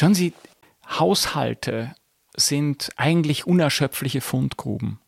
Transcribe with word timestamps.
Schauen 0.00 0.14
Sie, 0.14 0.32
Haushalte 0.88 1.94
sind 2.34 2.88
eigentlich 2.96 3.46
unerschöpfliche 3.46 4.22
Fundgruben. 4.22 4.98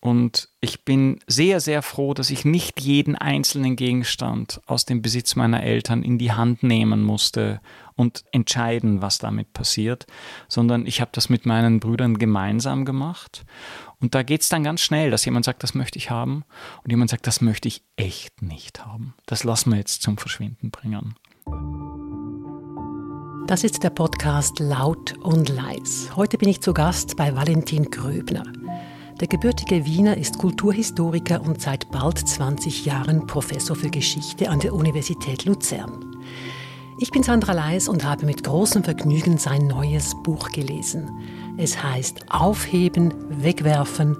Und 0.00 0.48
ich 0.62 0.86
bin 0.86 1.20
sehr, 1.26 1.60
sehr 1.60 1.82
froh, 1.82 2.14
dass 2.14 2.30
ich 2.30 2.46
nicht 2.46 2.80
jeden 2.80 3.14
einzelnen 3.14 3.76
Gegenstand 3.76 4.62
aus 4.64 4.86
dem 4.86 5.02
Besitz 5.02 5.36
meiner 5.36 5.62
Eltern 5.62 6.02
in 6.02 6.16
die 6.16 6.32
Hand 6.32 6.62
nehmen 6.62 7.02
musste 7.02 7.60
und 7.94 8.24
entscheiden, 8.32 9.02
was 9.02 9.18
damit 9.18 9.52
passiert, 9.52 10.06
sondern 10.48 10.86
ich 10.86 11.02
habe 11.02 11.10
das 11.12 11.28
mit 11.28 11.44
meinen 11.44 11.78
Brüdern 11.78 12.16
gemeinsam 12.16 12.86
gemacht. 12.86 13.44
Und 14.00 14.14
da 14.14 14.22
geht 14.22 14.40
es 14.40 14.48
dann 14.48 14.64
ganz 14.64 14.80
schnell, 14.80 15.10
dass 15.10 15.26
jemand 15.26 15.44
sagt, 15.44 15.62
das 15.62 15.74
möchte 15.74 15.98
ich 15.98 16.08
haben 16.08 16.44
und 16.82 16.90
jemand 16.90 17.10
sagt, 17.10 17.26
das 17.26 17.42
möchte 17.42 17.68
ich 17.68 17.82
echt 17.96 18.40
nicht 18.40 18.86
haben. 18.86 19.12
Das 19.26 19.44
lassen 19.44 19.72
wir 19.72 19.76
jetzt 19.76 20.00
zum 20.00 20.16
Verschwinden 20.16 20.70
bringen. 20.70 21.16
Das 23.50 23.64
ist 23.64 23.82
der 23.82 23.90
Podcast 23.90 24.60
Laut 24.60 25.18
und 25.22 25.48
Leis. 25.48 26.10
Heute 26.14 26.38
bin 26.38 26.48
ich 26.48 26.60
zu 26.60 26.72
Gast 26.72 27.16
bei 27.16 27.34
Valentin 27.34 27.90
Gröbner. 27.90 28.44
Der 29.20 29.26
gebürtige 29.26 29.84
Wiener 29.84 30.16
ist 30.16 30.38
Kulturhistoriker 30.38 31.40
und 31.40 31.60
seit 31.60 31.90
bald 31.90 32.16
20 32.16 32.86
Jahren 32.86 33.26
Professor 33.26 33.74
für 33.74 33.90
Geschichte 33.90 34.50
an 34.50 34.60
der 34.60 34.72
Universität 34.72 35.46
Luzern. 35.46 36.16
Ich 37.00 37.10
bin 37.10 37.24
Sandra 37.24 37.52
Leis 37.52 37.88
und 37.88 38.04
habe 38.04 38.24
mit 38.24 38.44
großem 38.44 38.84
Vergnügen 38.84 39.36
sein 39.36 39.66
neues 39.66 40.14
Buch 40.22 40.50
gelesen. 40.50 41.10
Es 41.56 41.82
heißt 41.82 42.26
Aufheben, 42.30 43.12
Wegwerfen 43.42 44.16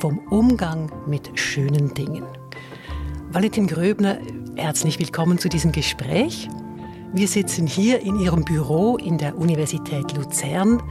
vom 0.00 0.18
Umgang 0.28 0.90
mit 1.06 1.30
schönen 1.38 1.94
Dingen. 1.94 2.24
Valentin 3.30 3.68
Gröbner, 3.68 4.18
herzlich 4.56 4.98
willkommen 4.98 5.38
zu 5.38 5.48
diesem 5.48 5.70
Gespräch. 5.70 6.48
Wir 7.14 7.28
sitzen 7.28 7.66
hier 7.66 8.00
in 8.00 8.18
Ihrem 8.18 8.42
Büro 8.42 8.96
in 8.96 9.18
der 9.18 9.36
Universität 9.36 10.16
Luzern. 10.16 10.82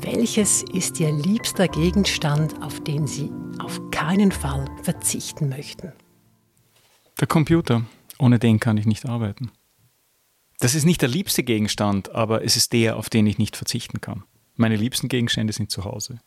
Welches 0.00 0.62
ist 0.62 1.00
Ihr 1.00 1.10
liebster 1.10 1.66
Gegenstand, 1.66 2.62
auf 2.62 2.78
den 2.84 3.08
Sie 3.08 3.32
auf 3.58 3.80
keinen 3.90 4.30
Fall 4.30 4.66
verzichten 4.84 5.48
möchten? 5.48 5.92
Der 7.18 7.26
Computer. 7.26 7.84
Ohne 8.20 8.38
den 8.38 8.60
kann 8.60 8.76
ich 8.76 8.86
nicht 8.86 9.06
arbeiten. 9.06 9.50
Das 10.60 10.76
ist 10.76 10.84
nicht 10.84 11.02
der 11.02 11.08
liebste 11.08 11.42
Gegenstand, 11.42 12.14
aber 12.14 12.44
es 12.44 12.56
ist 12.56 12.72
der, 12.72 12.96
auf 12.96 13.10
den 13.10 13.26
ich 13.26 13.38
nicht 13.38 13.56
verzichten 13.56 14.00
kann. 14.00 14.22
Meine 14.54 14.76
liebsten 14.76 15.08
Gegenstände 15.08 15.52
sind 15.52 15.72
zu 15.72 15.84
Hause. 15.84 16.20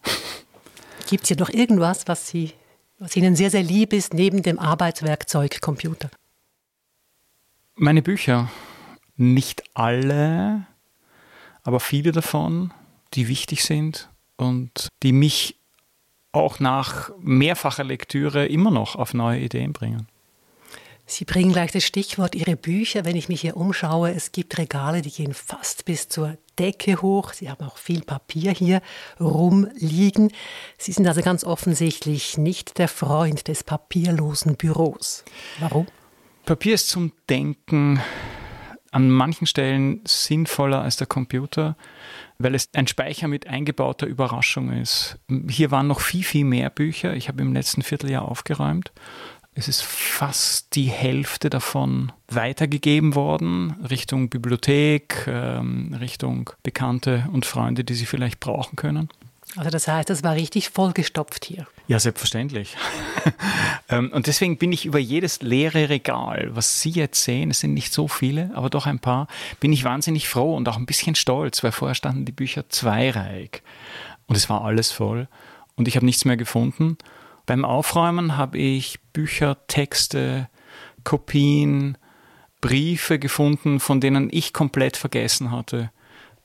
Gibt 1.07 1.23
es 1.23 1.29
hier 1.29 1.37
noch 1.37 1.49
irgendwas, 1.49 2.09
was, 2.09 2.27
Sie, 2.27 2.51
was 2.99 3.15
Ihnen 3.15 3.37
sehr, 3.37 3.51
sehr 3.51 3.63
lieb 3.63 3.93
ist, 3.93 4.13
neben 4.13 4.43
dem 4.43 4.59
Arbeitswerkzeug 4.59 5.61
Computer? 5.61 6.09
Meine 7.75 8.01
Bücher. 8.01 8.51
Nicht 9.15 9.63
alle, 9.73 10.65
aber 11.63 11.79
viele 11.79 12.11
davon 12.11 12.73
die 13.13 13.27
wichtig 13.27 13.63
sind 13.63 14.09
und 14.37 14.87
die 15.03 15.11
mich 15.11 15.55
auch 16.31 16.59
nach 16.59 17.11
mehrfacher 17.19 17.83
Lektüre 17.83 18.47
immer 18.47 18.71
noch 18.71 18.95
auf 18.95 19.13
neue 19.13 19.39
Ideen 19.39 19.73
bringen. 19.73 20.07
Sie 21.05 21.25
bringen 21.25 21.51
gleich 21.51 21.71
das 21.71 21.83
Stichwort 21.83 22.33
Ihre 22.33 22.55
Bücher. 22.55 23.03
Wenn 23.03 23.17
ich 23.17 23.27
mich 23.27 23.41
hier 23.41 23.57
umschaue, 23.57 24.11
es 24.11 24.31
gibt 24.31 24.57
Regale, 24.57 25.01
die 25.01 25.11
gehen 25.11 25.33
fast 25.33 25.83
bis 25.85 26.07
zur 26.07 26.37
Decke 26.57 27.01
hoch. 27.01 27.33
Sie 27.33 27.49
haben 27.49 27.63
auch 27.65 27.77
viel 27.77 28.01
Papier 28.01 28.51
hier 28.51 28.81
rumliegen. 29.19 30.31
Sie 30.77 30.93
sind 30.93 31.05
also 31.05 31.21
ganz 31.21 31.43
offensichtlich 31.43 32.37
nicht 32.37 32.77
der 32.77 32.87
Freund 32.87 33.49
des 33.49 33.65
papierlosen 33.65 34.55
Büros. 34.55 35.25
Warum? 35.59 35.87
Papier 36.45 36.75
ist 36.75 36.87
zum 36.87 37.11
Denken 37.29 38.01
an 38.93 39.09
manchen 39.09 39.47
Stellen 39.47 40.01
sinnvoller 40.05 40.81
als 40.81 40.97
der 40.97 41.07
Computer 41.07 41.75
weil 42.43 42.55
es 42.55 42.69
ein 42.73 42.87
Speicher 42.87 43.27
mit 43.27 43.47
eingebauter 43.47 44.05
Überraschung 44.05 44.71
ist. 44.71 45.17
Hier 45.49 45.71
waren 45.71 45.87
noch 45.87 46.01
viel, 46.01 46.23
viel 46.23 46.45
mehr 46.45 46.69
Bücher. 46.69 47.15
Ich 47.15 47.27
habe 47.27 47.41
im 47.41 47.53
letzten 47.53 47.81
Vierteljahr 47.81 48.27
aufgeräumt. 48.27 48.91
Es 49.55 49.67
ist 49.67 49.83
fast 49.83 50.75
die 50.75 50.87
Hälfte 50.87 51.49
davon 51.49 52.11
weitergegeben 52.27 53.13
worden, 53.13 53.75
Richtung 53.87 54.29
Bibliothek, 54.29 55.27
ähm, 55.27 55.95
Richtung 55.99 56.49
Bekannte 56.63 57.27
und 57.31 57.45
Freunde, 57.45 57.83
die 57.83 57.93
sie 57.93 58.07
vielleicht 58.07 58.39
brauchen 58.39 58.75
können. 58.75 59.09
Also 59.55 59.69
das 59.69 59.87
heißt, 59.87 60.09
es 60.09 60.23
war 60.23 60.35
richtig 60.35 60.69
vollgestopft 60.69 61.45
hier. 61.45 61.67
Ja, 61.87 61.99
selbstverständlich. 61.99 62.75
Ähm, 63.89 64.11
und 64.13 64.27
deswegen 64.27 64.57
bin 64.57 64.71
ich 64.71 64.85
über 64.85 64.97
jedes 64.97 65.41
leere 65.41 65.89
Regal, 65.89 66.49
was 66.53 66.81
Sie 66.81 66.91
jetzt 66.91 67.21
sehen, 67.21 67.51
es 67.51 67.59
sind 67.59 67.73
nicht 67.73 67.91
so 67.91 68.07
viele, 68.07 68.49
aber 68.53 68.69
doch 68.69 68.85
ein 68.85 68.99
paar, 68.99 69.27
bin 69.59 69.73
ich 69.73 69.83
wahnsinnig 69.83 70.29
froh 70.29 70.55
und 70.55 70.69
auch 70.69 70.77
ein 70.77 70.85
bisschen 70.85 71.15
stolz, 71.15 71.63
weil 71.63 71.73
vorher 71.73 71.93
standen 71.93 72.23
die 72.23 72.31
Bücher 72.31 72.69
zweireihig 72.69 73.61
und 74.27 74.37
es 74.37 74.49
war 74.49 74.63
alles 74.63 74.91
voll 74.91 75.27
und 75.75 75.89
ich 75.89 75.97
habe 75.97 76.05
nichts 76.05 76.23
mehr 76.23 76.37
gefunden. 76.37 76.97
Beim 77.45 77.65
Aufräumen 77.65 78.37
habe 78.37 78.57
ich 78.57 79.01
Bücher, 79.11 79.57
Texte, 79.67 80.47
Kopien, 81.03 81.97
Briefe 82.61 83.19
gefunden, 83.19 83.81
von 83.81 83.99
denen 83.99 84.29
ich 84.31 84.53
komplett 84.53 84.95
vergessen 84.95 85.51
hatte, 85.51 85.91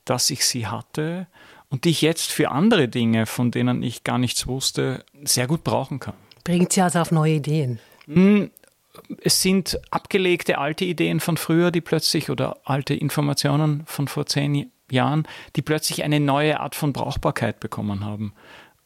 dass 0.03 0.29
ich 0.29 0.45
sie 0.45 0.67
hatte 0.67 1.27
und 1.69 1.85
die 1.85 1.89
ich 1.89 2.01
jetzt 2.01 2.31
für 2.31 2.51
andere 2.51 2.87
Dinge, 2.87 3.25
von 3.25 3.51
denen 3.51 3.83
ich 3.83 4.03
gar 4.03 4.17
nichts 4.17 4.47
wusste, 4.47 5.05
sehr 5.23 5.47
gut 5.47 5.63
brauchen 5.63 5.99
kann. 5.99 6.15
Bringt 6.43 6.73
sie 6.73 6.81
also 6.81 6.99
auf 6.99 7.11
neue 7.11 7.35
Ideen? 7.35 7.79
Hm, 8.05 8.49
es 9.21 9.41
sind 9.41 9.79
abgelegte 9.91 10.57
alte 10.57 10.85
Ideen 10.85 11.19
von 11.19 11.37
früher, 11.37 11.71
die 11.71 11.81
plötzlich, 11.81 12.29
oder 12.29 12.57
alte 12.63 12.93
Informationen 12.93 13.83
von 13.85 14.07
vor 14.07 14.25
zehn 14.25 14.71
Jahren, 14.89 15.27
die 15.55 15.61
plötzlich 15.61 16.03
eine 16.03 16.19
neue 16.19 16.59
Art 16.59 16.75
von 16.75 16.93
Brauchbarkeit 16.93 17.59
bekommen 17.59 18.03
haben. 18.03 18.33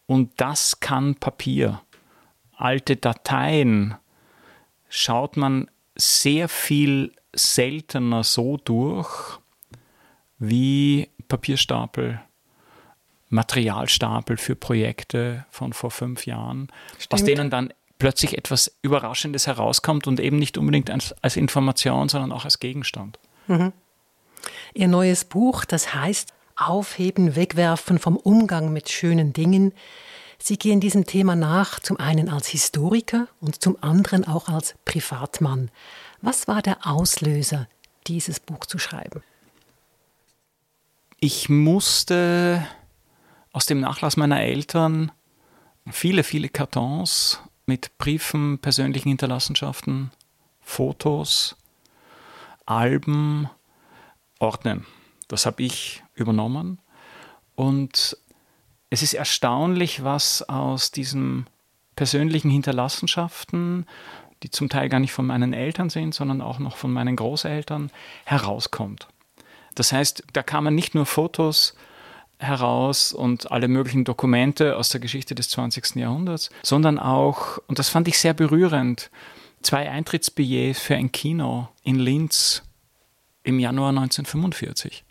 Und 0.06 0.32
das 0.38 0.82
kann 0.82 1.16
Papier. 1.16 1.82
Alte 2.56 2.98
Dateien 2.98 3.96
schaut 4.90 5.38
man 5.38 5.70
sehr 5.96 6.50
viel 6.50 7.14
seltener 7.34 8.24
so 8.24 8.58
durch 8.58 9.40
wie 10.38 11.10
Papierstapel 11.30 12.22
Materialstapel 13.34 14.38
für 14.38 14.56
Projekte 14.56 15.46
von 15.50 15.74
vor 15.74 15.92
fünf 15.92 16.26
Jahren, 16.26 16.70
Stimmt. 16.98 17.14
aus 17.14 17.24
denen 17.24 17.50
dann 17.50 17.74
plötzlich 18.00 18.38
etwas 18.38 18.76
Überraschendes 18.82 19.48
herauskommt 19.48 20.08
und 20.08 20.20
eben 20.20 20.38
nicht 20.38 20.58
unbedingt 20.58 20.90
als, 20.90 21.14
als 21.22 21.36
Information, 21.36 22.10
sondern 22.10 22.32
auch 22.32 22.46
als 22.46 22.60
Gegenstand. 22.60 23.20
Mhm. 23.48 23.74
Ihr 24.74 24.88
neues 24.88 25.26
Buch, 25.26 25.66
das 25.66 25.94
heißt 25.94 26.34
Aufheben, 26.56 27.36
Wegwerfen 27.36 28.00
vom 28.00 28.18
Umgang 28.18 28.72
mit 28.72 28.90
schönen 28.90 29.34
Dingen. 29.34 29.74
Sie 30.38 30.58
gehen 30.58 30.80
diesem 30.80 31.06
Thema 31.06 31.36
nach, 31.36 31.80
zum 31.80 31.98
einen 32.00 32.30
als 32.30 32.48
Historiker 32.48 33.28
und 33.40 33.62
zum 33.62 33.78
anderen 33.82 34.28
auch 34.28 34.50
als 34.50 34.76
Privatmann. 34.86 35.72
Was 36.22 36.48
war 36.48 36.62
der 36.62 36.86
Auslöser, 36.86 37.68
dieses 38.08 38.40
Buch 38.40 38.66
zu 38.66 38.78
schreiben? 38.78 39.24
Ich 41.20 41.48
musste 41.48 42.68
aus 43.54 43.66
dem 43.66 43.80
Nachlass 43.80 44.18
meiner 44.18 44.42
Eltern 44.42 45.12
viele, 45.90 46.24
viele 46.24 46.50
Kartons 46.50 47.40
mit 47.66 47.98
Briefen, 47.98 48.60
persönlichen 48.60 49.10
Hinterlassenschaften, 49.10 50.12
Fotos, 50.62 51.56
Alben 52.66 53.50
ordnen. 54.40 54.86
Das 55.28 55.46
habe 55.46 55.64
ich 55.64 56.04
übernommen. 56.16 56.80
Und 57.56 58.18
es 58.90 59.02
ist 59.02 59.14
erstaunlich, 59.14 60.04
was 60.04 60.48
aus 60.50 60.92
diesen 60.92 61.48
persönlichen 61.96 62.50
Hinterlassenschaften, 62.50 63.86
die 64.42 64.50
zum 64.50 64.70
Teil 64.70 64.90
gar 64.90 65.00
nicht 65.00 65.14
von 65.14 65.26
meinen 65.26 65.54
Eltern 65.54 65.90
sind, 65.90 66.14
sondern 66.14 66.42
auch 66.42 66.60
noch 66.60 66.76
von 66.76 66.92
meinen 66.92 67.16
Großeltern, 67.16 67.92
herauskommt. 68.26 69.08
Das 69.76 69.92
heißt, 69.92 70.24
da 70.34 70.44
kamen 70.44 70.76
nicht 70.76 70.96
nur 70.96 71.06
Fotos 71.06 71.76
heraus 72.40 73.14
und 73.14 73.52
alle 73.52 73.68
möglichen 73.68 74.04
Dokumente 74.04 74.76
aus 74.78 74.90
der 74.90 75.00
Geschichte 75.00 75.36
des 75.36 75.50
20. 75.50 75.96
Jahrhunderts, 75.96 76.50
sondern 76.62 77.00
auch, 77.00 77.60
und 77.68 77.80
das 77.80 77.90
fand 77.90 78.08
ich 78.08 78.18
sehr 78.18 78.34
berührend, 78.34 79.10
zwei 79.62 79.90
Eintrittsbillets 79.90 80.80
für 80.80 80.96
ein 80.96 81.12
Kino 81.12 81.70
in 81.84 81.98
Linz 82.00 82.64
im 83.44 83.60
Januar 83.60 83.90
1945 83.90 85.06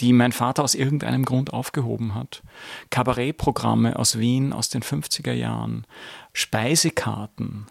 die 0.00 0.12
mein 0.12 0.32
Vater 0.32 0.64
aus 0.64 0.74
irgendeinem 0.74 1.24
Grund 1.24 1.52
aufgehoben 1.52 2.14
hat. 2.14 2.42
Kabarettprogramme 2.90 3.96
aus 3.98 4.18
Wien 4.18 4.52
aus 4.52 4.68
den 4.68 4.82
50er 4.82 5.32
Jahren, 5.32 5.86
Speisekarten, 6.32 7.66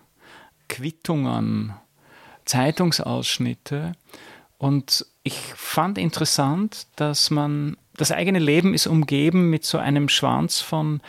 Quittungen, 0.69 1.73
Zeitungsausschnitte. 2.45 3.93
Und 4.57 5.05
ich 5.23 5.35
fand 5.35 5.97
interessant, 5.97 6.87
dass 6.95 7.29
man 7.29 7.77
das 7.95 8.11
eigene 8.11 8.39
Leben 8.39 8.73
ist 8.73 8.87
umgeben 8.87 9.49
mit 9.49 9.65
so 9.65 9.77
einem 9.77 10.09
Schwanz 10.09 10.61
von 10.61 11.01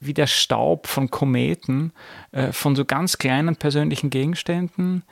wie 0.00 0.14
der 0.14 0.26
Staub 0.26 0.88
von 0.88 1.10
Kometen, 1.10 1.92
äh, 2.32 2.52
von 2.52 2.74
so 2.74 2.84
ganz 2.84 3.18
kleinen 3.18 3.56
persönlichen 3.56 4.10
Gegenständen. 4.10 5.04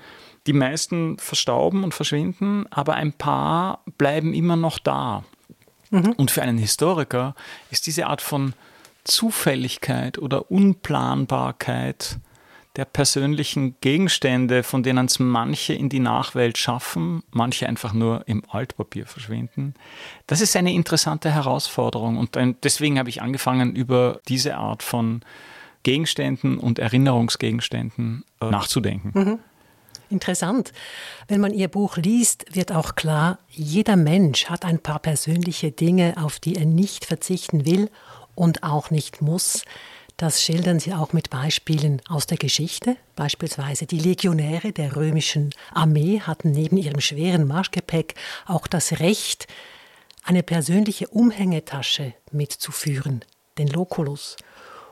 Die 0.46 0.52
meisten 0.52 1.18
verstauben 1.18 1.84
und 1.84 1.94
verschwinden, 1.94 2.66
aber 2.70 2.94
ein 2.94 3.12
paar 3.12 3.84
bleiben 3.98 4.34
immer 4.34 4.56
noch 4.56 4.78
da. 4.78 5.24
Mhm. 5.90 6.12
Und 6.16 6.30
für 6.30 6.42
einen 6.42 6.58
Historiker 6.58 7.34
ist 7.70 7.86
diese 7.86 8.06
Art 8.06 8.20
von 8.20 8.54
Zufälligkeit 9.04 10.18
oder 10.18 10.50
Unplanbarkeit 10.50 12.18
der 12.76 12.84
persönlichen 12.84 13.76
Gegenstände, 13.80 14.62
von 14.62 14.82
denen 14.82 15.06
es 15.06 15.18
manche 15.18 15.74
in 15.74 15.88
die 15.88 15.98
Nachwelt 15.98 16.56
schaffen, 16.56 17.22
manche 17.30 17.68
einfach 17.68 17.92
nur 17.92 18.26
im 18.28 18.42
Altpapier 18.48 19.06
verschwinden. 19.06 19.74
Das 20.26 20.40
ist 20.40 20.54
eine 20.54 20.72
interessante 20.72 21.32
Herausforderung 21.32 22.16
und 22.16 22.38
deswegen 22.62 22.98
habe 22.98 23.08
ich 23.08 23.22
angefangen, 23.22 23.74
über 23.74 24.20
diese 24.28 24.56
Art 24.56 24.82
von 24.82 25.22
Gegenständen 25.82 26.58
und 26.58 26.78
Erinnerungsgegenständen 26.78 28.24
äh, 28.40 28.50
nachzudenken. 28.50 29.12
Mhm. 29.14 29.38
Interessant. 30.10 30.72
Wenn 31.28 31.40
man 31.40 31.54
Ihr 31.54 31.68
Buch 31.68 31.96
liest, 31.96 32.44
wird 32.54 32.72
auch 32.72 32.96
klar, 32.96 33.38
jeder 33.48 33.96
Mensch 33.96 34.46
hat 34.46 34.64
ein 34.64 34.80
paar 34.80 34.98
persönliche 34.98 35.70
Dinge, 35.70 36.14
auf 36.16 36.40
die 36.40 36.56
er 36.56 36.66
nicht 36.66 37.04
verzichten 37.04 37.64
will 37.64 37.90
und 38.34 38.64
auch 38.64 38.90
nicht 38.90 39.22
muss. 39.22 39.62
Das 40.20 40.42
schildern 40.42 40.78
Sie 40.78 40.92
auch 40.92 41.14
mit 41.14 41.30
Beispielen 41.30 42.02
aus 42.06 42.26
der 42.26 42.36
Geschichte. 42.36 42.98
Beispielsweise 43.16 43.86
die 43.86 43.98
Legionäre 43.98 44.70
der 44.70 44.94
römischen 44.94 45.48
Armee 45.72 46.20
hatten 46.20 46.50
neben 46.50 46.76
ihrem 46.76 47.00
schweren 47.00 47.46
Marschgepäck 47.46 48.16
auch 48.44 48.66
das 48.66 49.00
Recht, 49.00 49.46
eine 50.22 50.42
persönliche 50.42 51.08
Umhängetasche 51.08 52.12
mitzuführen, 52.32 53.24
den 53.56 53.68
Loculus. 53.68 54.36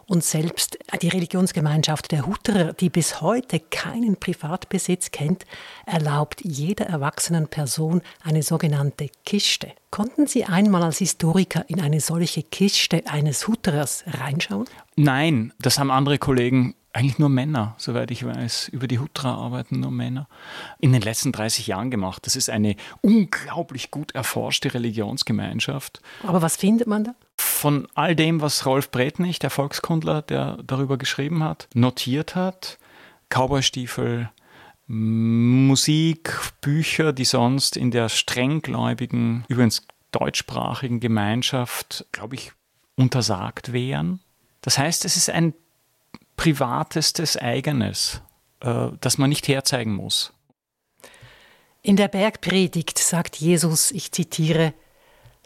Und 0.09 0.25
selbst 0.25 0.79
die 1.03 1.09
Religionsgemeinschaft 1.09 2.11
der 2.13 2.27
Hutterer, 2.27 2.73
die 2.73 2.89
bis 2.89 3.21
heute 3.21 3.61
keinen 3.61 4.17
Privatbesitz 4.17 5.11
kennt, 5.11 5.45
erlaubt 5.85 6.41
jeder 6.43 6.87
erwachsenen 6.87 7.47
Person 7.47 8.01
eine 8.23 8.43
sogenannte 8.43 9.11
Kiste. 9.27 9.71
Konnten 9.91 10.27
Sie 10.27 10.47
einmal 10.47 10.83
als 10.83 10.99
Historiker 10.99 11.67
in 11.69 11.83
eine 11.83 12.01
solche 12.01 12.43
Kiste 12.43 13.03
eines 13.05 13.47
Hutterers 13.49 14.05
reinschauen? 14.07 14.65
Nein, 14.97 15.53
das 15.61 15.79
haben 15.79 15.91
andere 15.91 16.17
Kollegen 16.17 16.75
eigentlich 16.95 17.19
nur 17.19 17.29
Männer, 17.29 17.75
soweit 17.77 18.11
ich 18.11 18.25
weiß. 18.25 18.69
Über 18.69 18.89
die 18.89 18.99
Hutra 18.99 19.35
arbeiten 19.35 19.81
nur 19.81 19.91
Männer. 19.91 20.27
In 20.81 20.93
den 20.93 21.03
letzten 21.03 21.33
30 21.33 21.67
Jahren 21.67 21.91
gemacht. 21.91 22.25
Das 22.25 22.35
ist 22.35 22.49
eine 22.49 22.77
unglaublich 23.03 23.91
gut 23.91 24.13
erforschte 24.13 24.73
Religionsgemeinschaft. 24.73 26.01
Aber 26.23 26.41
was 26.41 26.57
findet 26.57 26.87
man 26.87 27.05
da? 27.05 27.15
Von 27.59 27.89
all 27.97 28.15
dem, 28.15 28.41
was 28.41 28.67
Rolf 28.67 28.93
Bretnich, 28.93 29.41
der 29.41 29.51
Volkskundler, 29.51 30.23
der 30.23 30.59
darüber 30.63 30.97
geschrieben 30.97 31.43
hat, 31.43 31.67
notiert 31.75 32.37
hat, 32.37 32.79
Cowboystiefel, 33.31 34.31
Musik, 34.87 36.39
Bücher, 36.61 37.13
die 37.13 37.25
sonst 37.25 37.77
in 37.77 37.91
der 37.91 38.11
strenggläubigen, 38.11 39.45
übrigens 39.49 39.89
deutschsprachigen 40.13 41.01
Gemeinschaft, 41.01 42.07
glaube 42.13 42.37
ich, 42.37 42.53
untersagt 42.95 43.73
wären. 43.73 44.21
Das 44.61 44.79
heißt, 44.79 45.05
es 45.05 45.17
ist 45.17 45.29
ein 45.29 45.53
privatestes 46.37 47.37
Eigenes, 47.37 48.23
äh, 48.61 48.91
das 49.01 49.19
man 49.19 49.31
nicht 49.31 49.49
herzeigen 49.49 49.95
muss. 49.95 50.33
In 51.83 51.97
der 51.97 52.07
Bergpredigt 52.07 52.99
sagt 52.99 53.35
Jesus, 53.35 53.91
ich 53.91 54.13
zitiere, 54.13 54.75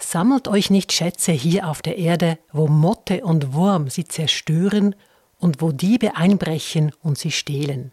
Sammelt 0.03 0.49
euch 0.49 0.69
nicht 0.69 0.93
Schätze 0.93 1.31
hier 1.31 1.69
auf 1.69 1.81
der 1.81 1.97
Erde, 1.97 2.39
wo 2.53 2.67
Motte 2.67 3.25
und 3.25 3.55
Wurm 3.55 3.89
sie 3.89 4.05
zerstören 4.05 4.97
und 5.39 5.63
wo 5.63 5.71
Diebe 5.71 6.17
einbrechen 6.17 6.93
und 7.03 7.19
sie 7.19 7.31
stehlen, 7.31 7.93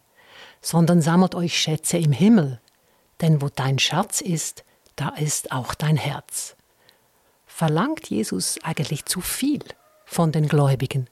sondern 0.59 1.03
sammelt 1.03 1.35
euch 1.35 1.57
Schätze 1.57 1.97
im 1.97 2.11
Himmel, 2.11 2.59
denn 3.21 3.41
wo 3.43 3.49
dein 3.49 3.77
Schatz 3.77 4.21
ist, 4.21 4.65
da 4.95 5.09
ist 5.09 5.51
auch 5.51 5.75
dein 5.75 5.97
Herz. 5.97 6.55
Verlangt 7.45 8.09
Jesus 8.09 8.57
eigentlich 8.63 9.05
zu 9.05 9.21
viel 9.21 9.63
von 10.03 10.31
den 10.31 10.47
Gläubigen? 10.47 11.07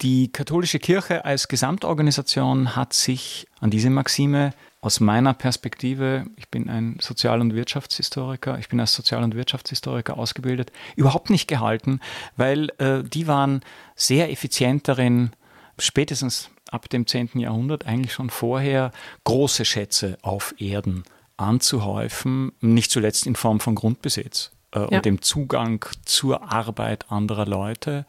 Die 0.00 0.32
katholische 0.32 0.78
Kirche 0.78 1.24
als 1.24 1.46
Gesamtorganisation 1.46 2.74
hat 2.74 2.92
sich 2.92 3.46
an 3.60 3.70
diese 3.70 3.90
Maxime 3.90 4.52
aus 4.80 4.98
meiner 4.98 5.32
Perspektive, 5.32 6.24
ich 6.36 6.48
bin 6.48 6.68
ein 6.68 6.98
Sozial- 7.00 7.40
und 7.40 7.54
Wirtschaftshistoriker, 7.54 8.58
ich 8.58 8.68
bin 8.68 8.80
als 8.80 8.92
Sozial- 8.94 9.22
und 9.22 9.36
Wirtschaftshistoriker 9.36 10.18
ausgebildet, 10.18 10.72
überhaupt 10.96 11.30
nicht 11.30 11.46
gehalten, 11.46 12.00
weil 12.36 12.70
äh, 12.78 13.04
die 13.04 13.28
waren 13.28 13.60
sehr 13.94 14.32
effizient 14.32 14.88
darin, 14.88 15.30
spätestens 15.78 16.50
ab 16.72 16.88
dem 16.88 17.06
10. 17.06 17.30
Jahrhundert, 17.34 17.86
eigentlich 17.86 18.12
schon 18.12 18.28
vorher, 18.28 18.90
große 19.22 19.64
Schätze 19.64 20.18
auf 20.22 20.52
Erden 20.58 21.04
anzuhäufen, 21.36 22.50
nicht 22.60 22.90
zuletzt 22.90 23.26
in 23.26 23.36
Form 23.36 23.60
von 23.60 23.76
Grundbesitz 23.76 24.50
äh, 24.74 24.80
ja. 24.80 24.86
und 24.86 25.04
dem 25.04 25.22
Zugang 25.22 25.84
zur 26.04 26.50
Arbeit 26.52 27.10
anderer 27.10 27.46
Leute. 27.46 28.04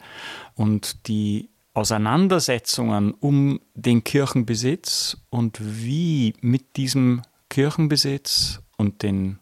Und 0.54 1.06
die 1.08 1.50
Auseinandersetzungen 1.74 3.12
um 3.12 3.60
den 3.74 4.04
Kirchenbesitz 4.04 5.18
und 5.28 5.58
wie 5.60 6.34
mit 6.40 6.76
diesem 6.76 7.22
Kirchenbesitz 7.50 8.60
und 8.76 9.02
den 9.02 9.40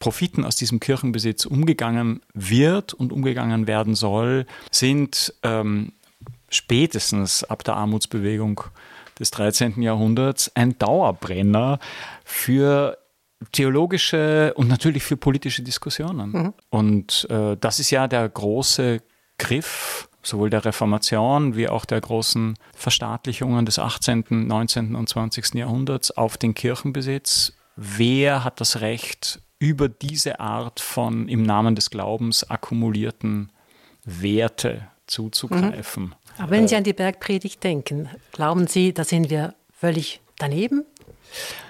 Profiten 0.00 0.44
aus 0.44 0.56
diesem 0.56 0.80
Kirchenbesitz 0.80 1.46
umgegangen 1.46 2.22
wird 2.34 2.92
und 2.92 3.12
umgegangen 3.12 3.66
werden 3.66 3.94
soll, 3.94 4.46
sind 4.70 5.34
ähm, 5.42 5.92
spätestens 6.50 7.44
ab 7.44 7.64
der 7.64 7.76
Armutsbewegung 7.76 8.62
des 9.18 9.30
13. 9.30 9.82
Jahrhunderts 9.82 10.50
ein 10.54 10.78
Dauerbrenner 10.78 11.78
für 12.24 12.98
theologische 13.52 14.54
und 14.54 14.68
natürlich 14.68 15.02
für 15.02 15.16
politische 15.16 15.62
Diskussionen. 15.62 16.30
Mhm. 16.30 16.54
Und 16.70 17.26
äh, 17.30 17.56
das 17.56 17.78
ist 17.78 17.90
ja 17.90 18.08
der 18.08 18.28
große 18.28 19.00
Griff 19.38 20.07
sowohl 20.22 20.50
der 20.50 20.64
Reformation 20.64 21.56
wie 21.56 21.68
auch 21.68 21.84
der 21.84 22.00
großen 22.00 22.54
Verstaatlichungen 22.74 23.64
des 23.66 23.78
18., 23.78 24.24
19. 24.30 24.94
und 24.94 25.08
20. 25.08 25.54
Jahrhunderts 25.54 26.10
auf 26.10 26.36
den 26.36 26.54
Kirchenbesitz. 26.54 27.52
Wer 27.76 28.44
hat 28.44 28.60
das 28.60 28.80
Recht, 28.80 29.40
über 29.58 29.88
diese 29.88 30.40
Art 30.40 30.80
von 30.80 31.28
im 31.28 31.42
Namen 31.42 31.74
des 31.74 31.90
Glaubens 31.90 32.48
akkumulierten 32.48 33.50
Werte 34.04 34.86
zuzugreifen? 35.06 36.04
Mhm. 36.04 36.14
Aber 36.38 36.50
wenn 36.50 36.68
Sie 36.68 36.76
an 36.76 36.84
die 36.84 36.92
Bergpredigt 36.92 37.62
denken, 37.64 38.08
glauben 38.32 38.66
Sie, 38.68 38.92
da 38.92 39.04
sind 39.04 39.30
wir 39.30 39.54
völlig 39.72 40.20
daneben? 40.38 40.84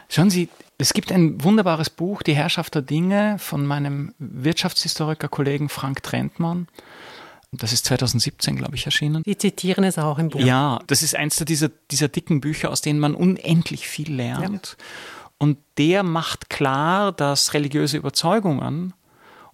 Schauen 0.09 0.31
Sie, 0.31 0.49
es 0.77 0.93
gibt 0.93 1.11
ein 1.11 1.43
wunderbares 1.43 1.91
Buch, 1.91 2.23
Die 2.23 2.35
Herrschaft 2.35 2.75
der 2.75 2.83
Dinge, 2.83 3.37
von 3.39 3.67
meinem 3.67 4.15
Wirtschaftshistoriker-Kollegen 4.19 5.69
Frank 5.69 6.03
Trentmann. 6.03 6.69
Das 7.53 7.73
ist 7.73 7.87
2017, 7.87 8.57
glaube 8.57 8.75
ich, 8.75 8.85
erschienen. 8.85 9.23
Die 9.23 9.39
zitieren 9.39 9.85
es 9.85 9.99
auch 9.99 10.19
im 10.19 10.29
Buch. 10.29 10.41
Ja, 10.41 10.81
das 10.87 11.03
ist 11.03 11.17
eins 11.17 11.37
dieser, 11.37 11.71
dieser 11.91 12.09
dicken 12.09 12.41
Bücher, 12.41 12.71
aus 12.71 12.83
denen 12.83 13.01
man 13.01 13.15
unendlich 13.15 13.89
viel 13.89 14.15
lernt. 14.15 14.77
Ja. 14.79 14.85
Und 15.39 15.59
der 15.79 16.03
macht 16.03 16.51
klar, 16.51 17.13
dass 17.13 17.55
religiöse 17.55 17.97
Überzeugungen 17.97 18.93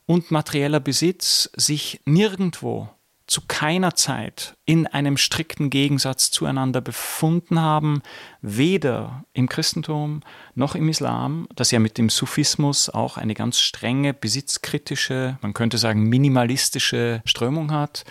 und 0.07 0.31
materieller 0.31 0.81
Besitz 0.81 1.51
sich 1.57 2.01
nirgendwo 2.05 2.89
zu 3.27 3.43
keiner 3.49 3.95
Zeit 3.95 4.57
in 4.67 4.87
einem 4.87 5.17
strikten 5.17 5.71
Gegensatz 5.71 6.31
zueinander 6.31 6.81
befunden 6.81 7.61
haben, 7.61 8.03
weder 8.43 9.25
im 9.33 9.49
Christentum 9.49 10.21
noch 10.55 10.75
im 10.75 10.89
Islam, 10.89 11.49
das 11.55 11.71
ja 11.71 11.79
mit 11.79 11.97
dem 11.97 12.11
Sufismus 12.11 12.91
auch 12.91 13.17
eine 13.17 13.35
ganz 13.35 13.61
strenge, 13.61 14.13
besitzkritische, 14.13 15.39
man 15.41 15.55
könnte 15.55 15.79
sagen 15.79 16.03
minimalistische 16.03 17.23
Strömung 17.25 17.73
hat, 17.73 18.05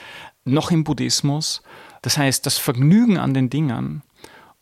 noch 0.46 0.72
im 0.72 0.84
Buddhismus. 0.84 1.62
Das 2.02 2.18
heißt, 2.18 2.46
das 2.46 2.58
Vergnügen 2.58 3.18
an 3.18 3.34
den 3.34 3.50
Dingen 3.50 4.02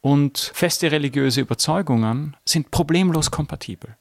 und 0.02 0.52
feste 0.54 0.92
religiöse 0.92 1.42
Überzeugungen 1.42 2.36
sind 2.46 2.72
problemlos 2.72 3.32
kompatibel. 3.32 3.96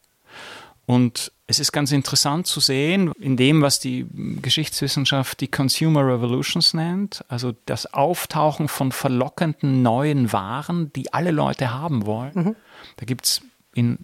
Und 0.90 1.30
es 1.46 1.60
ist 1.60 1.70
ganz 1.70 1.92
interessant 1.92 2.48
zu 2.48 2.58
sehen, 2.58 3.12
in 3.20 3.36
dem, 3.36 3.62
was 3.62 3.78
die 3.78 4.08
Geschichtswissenschaft 4.42 5.40
die 5.40 5.46
Consumer 5.46 6.04
Revolutions 6.04 6.74
nennt, 6.74 7.24
also 7.28 7.52
das 7.66 7.94
Auftauchen 7.94 8.66
von 8.66 8.90
verlockenden 8.90 9.82
neuen 9.82 10.32
Waren, 10.32 10.92
die 10.92 11.12
alle 11.12 11.30
Leute 11.30 11.72
haben 11.72 12.06
wollen. 12.06 12.32
Mhm. 12.34 12.56
Da 12.96 13.06
gibt 13.06 13.24
es 13.24 13.40
in 13.72 13.98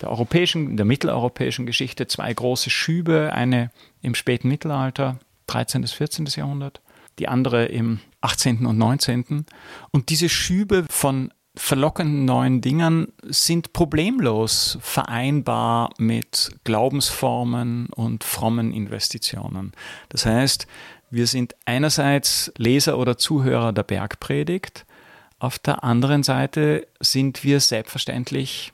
der 0.00 0.10
europäischen, 0.10 0.70
in 0.70 0.78
der 0.78 0.86
mitteleuropäischen 0.86 1.66
Geschichte 1.66 2.06
zwei 2.06 2.32
große 2.32 2.70
Schübe, 2.70 3.34
eine 3.34 3.70
im 4.00 4.14
späten 4.14 4.48
Mittelalter, 4.48 5.18
13. 5.48 5.82
bis 5.82 5.92
14. 5.92 6.24
Jahrhundert, 6.34 6.80
die 7.18 7.28
andere 7.28 7.66
im 7.66 8.00
18. 8.22 8.64
und 8.64 8.78
19. 8.78 9.44
Und 9.90 10.08
diese 10.08 10.30
Schübe 10.30 10.86
von 10.88 11.30
verlockenden 11.56 12.24
neuen 12.24 12.60
Dingen 12.60 13.12
sind 13.22 13.72
problemlos 13.72 14.78
vereinbar 14.80 15.90
mit 15.98 16.50
Glaubensformen 16.64 17.86
und 17.94 18.24
frommen 18.24 18.72
Investitionen. 18.72 19.72
Das 20.08 20.26
heißt, 20.26 20.66
wir 21.10 21.26
sind 21.26 21.54
einerseits 21.64 22.52
Leser 22.56 22.98
oder 22.98 23.16
Zuhörer 23.16 23.72
der 23.72 23.84
Bergpredigt, 23.84 24.86
auf 25.38 25.58
der 25.58 25.84
anderen 25.84 26.22
Seite 26.22 26.86
sind 27.00 27.44
wir 27.44 27.60
selbstverständlich 27.60 28.72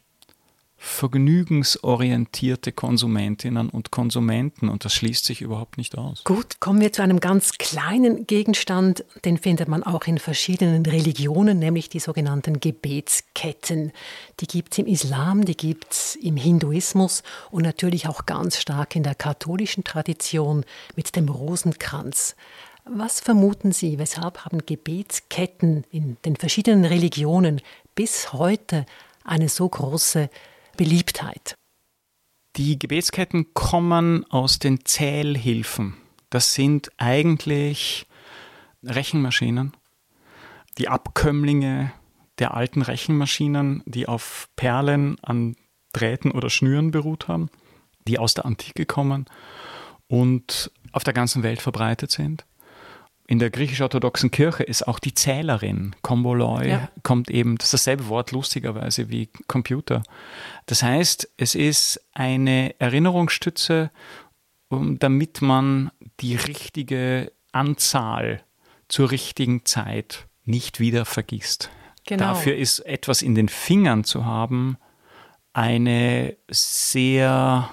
vergnügensorientierte 0.84 2.72
Konsumentinnen 2.72 3.68
und 3.68 3.92
Konsumenten 3.92 4.68
und 4.68 4.84
das 4.84 4.92
schließt 4.92 5.24
sich 5.24 5.40
überhaupt 5.40 5.78
nicht 5.78 5.96
aus. 5.96 6.24
Gut, 6.24 6.58
kommen 6.58 6.80
wir 6.80 6.92
zu 6.92 7.02
einem 7.02 7.20
ganz 7.20 7.52
kleinen 7.52 8.26
Gegenstand, 8.26 9.04
den 9.24 9.38
findet 9.38 9.68
man 9.68 9.84
auch 9.84 10.08
in 10.08 10.18
verschiedenen 10.18 10.84
Religionen, 10.84 11.60
nämlich 11.60 11.88
die 11.88 12.00
sogenannten 12.00 12.58
Gebetsketten. 12.58 13.92
Die 14.40 14.48
gibt 14.48 14.72
es 14.72 14.78
im 14.78 14.86
Islam, 14.86 15.44
die 15.44 15.56
gibt 15.56 15.92
es 15.92 16.16
im 16.16 16.36
Hinduismus 16.36 17.22
und 17.52 17.62
natürlich 17.62 18.08
auch 18.08 18.26
ganz 18.26 18.58
stark 18.58 18.96
in 18.96 19.04
der 19.04 19.14
katholischen 19.14 19.84
Tradition 19.84 20.64
mit 20.96 21.14
dem 21.14 21.28
Rosenkranz. 21.28 22.34
Was 22.84 23.20
vermuten 23.20 23.70
Sie, 23.70 24.00
weshalb 24.00 24.44
haben 24.44 24.66
Gebetsketten 24.66 25.84
in 25.92 26.16
den 26.24 26.34
verschiedenen 26.34 26.84
Religionen 26.84 27.60
bis 27.94 28.32
heute 28.32 28.84
eine 29.22 29.48
so 29.48 29.68
große 29.68 30.28
Beliebtheit? 30.76 31.54
Die 32.56 32.78
Gebetsketten 32.78 33.54
kommen 33.54 34.24
aus 34.30 34.58
den 34.58 34.84
Zählhilfen. 34.84 35.96
Das 36.30 36.54
sind 36.54 36.90
eigentlich 36.98 38.06
Rechenmaschinen, 38.82 39.76
die 40.78 40.88
Abkömmlinge 40.88 41.92
der 42.38 42.54
alten 42.54 42.82
Rechenmaschinen, 42.82 43.82
die 43.86 44.08
auf 44.08 44.48
Perlen 44.56 45.18
an 45.22 45.56
Drähten 45.92 46.30
oder 46.30 46.50
Schnüren 46.50 46.90
beruht 46.90 47.28
haben, 47.28 47.50
die 48.06 48.18
aus 48.18 48.34
der 48.34 48.46
Antike 48.46 48.86
kommen 48.86 49.26
und 50.08 50.70
auf 50.92 51.04
der 51.04 51.12
ganzen 51.12 51.42
Welt 51.42 51.60
verbreitet 51.60 52.10
sind 52.10 52.44
in 53.32 53.38
der 53.38 53.48
griechisch-orthodoxen 53.48 54.30
Kirche 54.30 54.62
ist 54.62 54.86
auch 54.86 54.98
die 54.98 55.14
Zählerin, 55.14 55.96
Komboloi, 56.02 56.68
ja. 56.68 56.90
kommt 57.02 57.30
eben, 57.30 57.56
das 57.56 57.68
ist 57.68 57.72
dasselbe 57.72 58.08
Wort 58.08 58.30
lustigerweise 58.30 59.08
wie 59.08 59.30
Computer. 59.46 60.02
Das 60.66 60.82
heißt, 60.82 61.30
es 61.38 61.54
ist 61.54 61.98
eine 62.12 62.78
Erinnerungsstütze, 62.78 63.90
damit 64.68 65.40
man 65.40 65.90
die 66.20 66.36
richtige 66.36 67.32
Anzahl 67.52 68.42
zur 68.88 69.10
richtigen 69.10 69.64
Zeit 69.64 70.26
nicht 70.44 70.78
wieder 70.78 71.06
vergisst. 71.06 71.70
Genau. 72.04 72.24
Dafür 72.24 72.54
ist 72.54 72.80
etwas 72.80 73.22
in 73.22 73.34
den 73.34 73.48
Fingern 73.48 74.04
zu 74.04 74.26
haben 74.26 74.76
eine 75.54 76.36
sehr 76.50 77.70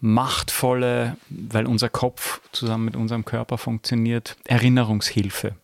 machtvolle, 0.00 1.16
weil 1.28 1.66
unser 1.66 1.88
Kopf 1.88 2.40
zusammen 2.52 2.86
mit 2.86 2.96
unserem 2.96 3.24
Körper 3.24 3.58
funktioniert, 3.58 4.36
Erinnerungshilfe. 4.44 5.54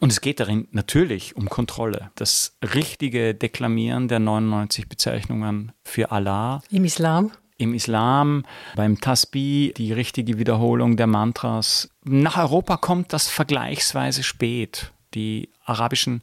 Und 0.00 0.10
es 0.10 0.20
geht 0.20 0.40
darin 0.40 0.68
natürlich 0.70 1.36
um 1.36 1.48
Kontrolle. 1.48 2.10
Das 2.14 2.56
richtige 2.74 3.34
Deklamieren 3.34 4.08
der 4.08 4.18
99 4.18 4.88
Bezeichnungen 4.88 5.72
für 5.84 6.10
Allah. 6.10 6.62
Im 6.70 6.84
Islam? 6.84 7.32
Im 7.58 7.74
Islam, 7.74 8.44
beim 8.76 9.00
Tasbih, 9.00 9.74
die 9.76 9.92
richtige 9.92 10.38
Wiederholung 10.38 10.96
der 10.96 11.08
Mantras. 11.08 11.90
Nach 12.04 12.38
Europa 12.38 12.76
kommt 12.76 13.12
das 13.12 13.28
vergleichsweise 13.28 14.22
spät. 14.22 14.92
Die 15.14 15.50
arabischen 15.64 16.22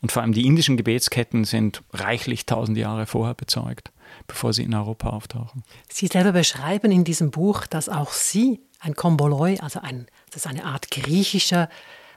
und 0.00 0.12
vor 0.12 0.22
allem 0.22 0.32
die 0.32 0.46
indischen 0.46 0.76
Gebetsketten 0.76 1.44
sind 1.44 1.82
reichlich 1.92 2.46
tausend 2.46 2.76
Jahre 2.76 3.06
vorher 3.06 3.34
bezeugt 3.34 3.92
bevor 4.26 4.52
sie 4.52 4.62
in 4.62 4.74
Europa 4.74 5.10
auftauchen. 5.10 5.62
Sie 5.88 6.06
selber 6.06 6.32
beschreiben 6.32 6.90
in 6.90 7.04
diesem 7.04 7.30
Buch, 7.30 7.66
dass 7.66 7.88
auch 7.88 8.12
Sie 8.12 8.60
ein 8.80 8.94
Komboloi, 8.94 9.58
also 9.60 9.80
ein, 9.80 10.06
das 10.30 10.44
ist 10.44 10.46
eine 10.46 10.64
Art 10.64 10.90
griechischer 10.90 11.68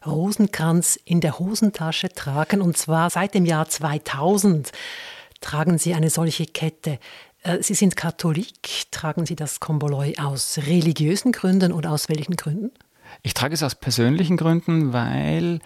Rosenkranz 0.05 0.99
in 1.05 1.21
der 1.21 1.39
Hosentasche 1.39 2.09
tragen. 2.09 2.61
Und 2.61 2.77
zwar 2.77 3.09
seit 3.09 3.33
dem 3.33 3.45
Jahr 3.45 3.67
2000 3.67 4.71
tragen 5.41 5.77
Sie 5.77 5.93
eine 5.93 6.09
solche 6.09 6.45
Kette. 6.45 6.99
Äh, 7.43 7.61
Sie 7.61 7.73
sind 7.73 7.95
Katholik. 7.95 8.91
Tragen 8.91 9.25
Sie 9.25 9.35
das 9.35 9.59
Komboloi 9.59 10.15
aus 10.17 10.59
religiösen 10.65 11.31
Gründen 11.31 11.71
oder 11.71 11.91
aus 11.91 12.09
welchen 12.09 12.35
Gründen? 12.35 12.71
Ich 13.23 13.33
trage 13.33 13.53
es 13.53 13.63
aus 13.63 13.75
persönlichen 13.75 14.37
Gründen, 14.37 14.93
weil 14.93 15.59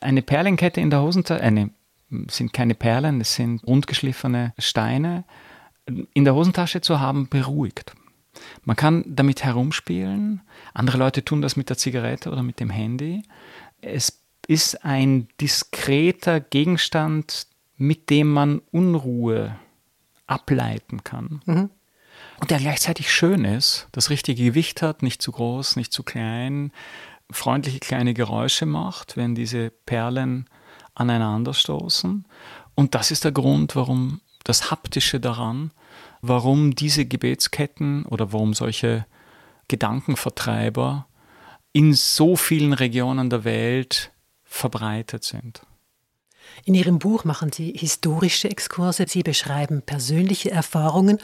eine 0.00 0.22
Perlenkette 0.22 0.80
in 0.80 0.90
der 0.90 1.02
Hosentasche, 1.02 1.42
eine 1.42 1.70
sind 2.28 2.52
keine 2.52 2.74
Perlen, 2.74 3.20
es 3.20 3.34
sind 3.34 3.64
rundgeschliffene 3.66 4.52
Steine, 4.58 5.24
in 5.86 6.24
der 6.24 6.34
Hosentasche 6.34 6.80
zu 6.80 7.00
haben, 7.00 7.28
beruhigt. 7.28 7.94
Man 8.64 8.76
kann 8.76 9.04
damit 9.06 9.44
herumspielen. 9.44 10.42
Andere 10.72 10.98
Leute 10.98 11.24
tun 11.24 11.42
das 11.42 11.56
mit 11.56 11.68
der 11.68 11.76
Zigarette 11.76 12.30
oder 12.30 12.42
mit 12.42 12.60
dem 12.60 12.70
Handy. 12.70 13.22
Es 13.80 14.22
ist 14.46 14.84
ein 14.84 15.28
diskreter 15.40 16.40
Gegenstand, 16.40 17.46
mit 17.76 18.10
dem 18.10 18.30
man 18.30 18.60
Unruhe 18.70 19.56
ableiten 20.26 21.04
kann. 21.04 21.42
Mhm. 21.46 21.70
Und 22.40 22.50
der 22.50 22.58
gleichzeitig 22.58 23.12
schön 23.12 23.44
ist, 23.44 23.88
das 23.92 24.10
richtige 24.10 24.44
Gewicht 24.44 24.82
hat, 24.82 25.02
nicht 25.02 25.22
zu 25.22 25.32
groß, 25.32 25.76
nicht 25.76 25.92
zu 25.92 26.02
klein, 26.02 26.72
freundliche 27.30 27.80
kleine 27.80 28.14
Geräusche 28.14 28.66
macht, 28.66 29.16
wenn 29.16 29.34
diese 29.34 29.70
Perlen 29.70 30.46
aneinanderstoßen. 30.94 32.24
Und 32.74 32.94
das 32.94 33.10
ist 33.10 33.24
der 33.24 33.32
Grund, 33.32 33.76
warum 33.76 34.20
das 34.44 34.70
Haptische 34.70 35.20
daran, 35.20 35.72
warum 36.20 36.74
diese 36.74 37.04
Gebetsketten 37.04 38.06
oder 38.06 38.32
warum 38.32 38.54
solche 38.54 39.06
Gedankenvertreiber 39.68 41.06
in 41.72 41.92
so 41.94 42.36
vielen 42.36 42.72
Regionen 42.72 43.30
der 43.30 43.44
Welt 43.44 44.12
verbreitet 44.44 45.24
sind. 45.24 45.62
In 46.64 46.74
Ihrem 46.74 46.98
Buch 46.98 47.24
machen 47.24 47.52
Sie 47.52 47.72
historische 47.76 48.48
Exkurse, 48.48 49.06
Sie 49.08 49.22
beschreiben 49.22 49.82
persönliche 49.82 50.50
Erfahrungen 50.50 51.18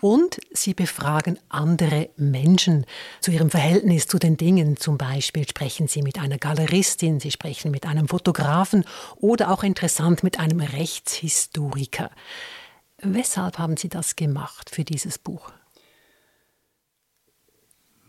und 0.00 0.38
Sie 0.52 0.74
befragen 0.74 1.38
andere 1.48 2.10
Menschen 2.16 2.84
zu 3.20 3.30
ihrem 3.30 3.50
Verhältnis 3.50 4.06
zu 4.06 4.18
den 4.18 4.36
Dingen. 4.36 4.76
Zum 4.76 4.98
Beispiel 4.98 5.48
sprechen 5.48 5.88
Sie 5.88 6.02
mit 6.02 6.18
einer 6.18 6.36
Galeristin, 6.36 7.20
Sie 7.20 7.30
sprechen 7.30 7.70
mit 7.70 7.86
einem 7.86 8.08
Fotografen 8.08 8.84
oder 9.16 9.50
auch 9.50 9.62
interessant 9.62 10.22
mit 10.22 10.38
einem 10.38 10.60
Rechtshistoriker. 10.60 12.10
Weshalb 13.04 13.58
haben 13.58 13.76
Sie 13.76 13.88
das 13.88 14.16
gemacht 14.16 14.70
für 14.70 14.82
dieses 14.82 15.18
Buch? 15.18 15.52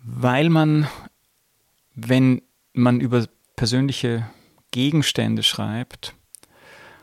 Weil 0.01 0.49
man, 0.49 0.87
wenn 1.93 2.41
man 2.73 3.01
über 3.01 3.27
persönliche 3.55 4.29
Gegenstände 4.71 5.43
schreibt, 5.43 6.15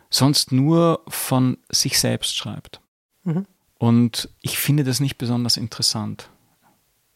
sonst 0.09 0.53
nur 0.53 1.03
von 1.09 1.59
sich 1.71 1.99
selbst 1.99 2.37
schreibt. 2.37 2.81
Mhm. 3.25 3.47
Und 3.79 4.29
ich 4.41 4.59
finde 4.59 4.85
das 4.85 5.01
nicht 5.01 5.19
besonders 5.19 5.57
interessant. 5.57 6.31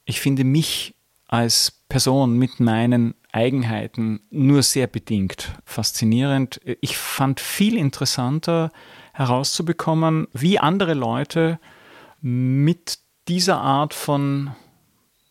Ich 0.05 0.21
finde 0.21 0.45
mich 0.45 0.95
als 1.29 1.83
Person 1.89 2.39
mit 2.39 2.61
meinen 2.61 3.15
Eigenheiten 3.33 4.21
nur 4.31 4.63
sehr 4.63 4.87
bedingt 4.87 5.53
faszinierend. 5.65 6.61
Ich 6.81 6.97
fand 6.97 7.41
viel 7.41 7.77
interessanter, 7.77 8.71
herauszubekommen, 9.17 10.29
wie 10.35 10.59
andere 10.59 10.93
Leute 10.93 11.59
mit 12.21 12.99
dieser 13.29 13.59
Art 13.61 13.95
von 13.95 14.55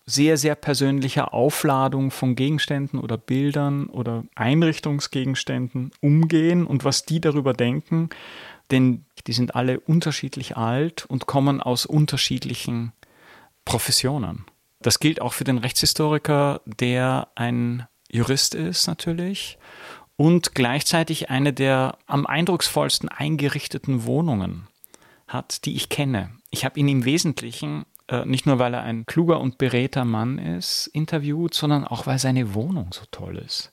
sehr, 0.07 0.37
sehr 0.37 0.55
persönlicher 0.55 1.33
Aufladung 1.33 2.11
von 2.11 2.35
Gegenständen 2.35 2.99
oder 2.99 3.17
Bildern 3.17 3.87
oder 3.87 4.23
Einrichtungsgegenständen 4.35 5.91
umgehen 6.01 6.65
und 6.65 6.83
was 6.83 7.05
die 7.05 7.21
darüber 7.21 7.53
denken, 7.53 8.09
denn 8.71 9.05
die 9.27 9.33
sind 9.33 9.55
alle 9.55 9.79
unterschiedlich 9.79 10.57
alt 10.57 11.05
und 11.05 11.27
kommen 11.27 11.61
aus 11.61 11.85
unterschiedlichen 11.85 12.91
Professionen. 13.65 14.45
Das 14.81 14.99
gilt 14.99 15.21
auch 15.21 15.33
für 15.33 15.43
den 15.43 15.59
Rechtshistoriker, 15.59 16.61
der 16.65 17.27
ein 17.35 17.87
Jurist 18.11 18.55
ist 18.55 18.87
natürlich 18.87 19.57
und 20.17 20.55
gleichzeitig 20.55 21.29
eine 21.29 21.53
der 21.53 21.97
am 22.07 22.25
eindrucksvollsten 22.25 23.09
eingerichteten 23.09 24.05
Wohnungen 24.05 24.67
hat, 25.27 25.65
die 25.65 25.75
ich 25.75 25.89
kenne. 25.89 26.31
Ich 26.51 26.65
habe 26.65 26.79
ihn 26.79 26.87
im 26.87 27.05
Wesentlichen, 27.05 27.85
äh, 28.07 28.25
nicht 28.25 28.45
nur 28.45 28.59
weil 28.59 28.73
er 28.73 28.83
ein 28.83 29.05
kluger 29.05 29.39
und 29.41 29.57
beredter 29.57 30.05
Mann 30.05 30.37
ist, 30.37 30.87
interviewt, 30.87 31.53
sondern 31.53 31.85
auch 31.85 32.07
weil 32.07 32.19
seine 32.19 32.53
Wohnung 32.53 32.89
so 32.91 33.01
toll 33.11 33.37
ist. 33.37 33.71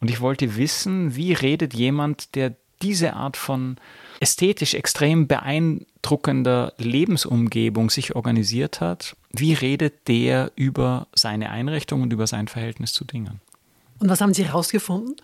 Und 0.00 0.10
ich 0.10 0.20
wollte 0.20 0.56
wissen, 0.56 1.16
wie 1.16 1.32
redet 1.32 1.74
jemand, 1.74 2.34
der 2.34 2.54
diese 2.82 3.14
Art 3.14 3.36
von 3.36 3.76
ästhetisch 4.20 4.74
extrem 4.74 5.28
beeindruckender 5.28 6.72
Lebensumgebung 6.78 7.90
sich 7.90 8.16
organisiert 8.16 8.80
hat, 8.80 9.16
wie 9.32 9.54
redet 9.54 10.08
der 10.08 10.50
über 10.56 11.06
seine 11.14 11.50
Einrichtung 11.50 12.02
und 12.02 12.12
über 12.12 12.26
sein 12.26 12.48
Verhältnis 12.48 12.92
zu 12.92 13.04
Dingen? 13.04 13.40
Und 13.98 14.08
was 14.08 14.20
haben 14.20 14.34
Sie 14.34 14.44
herausgefunden? 14.44 15.14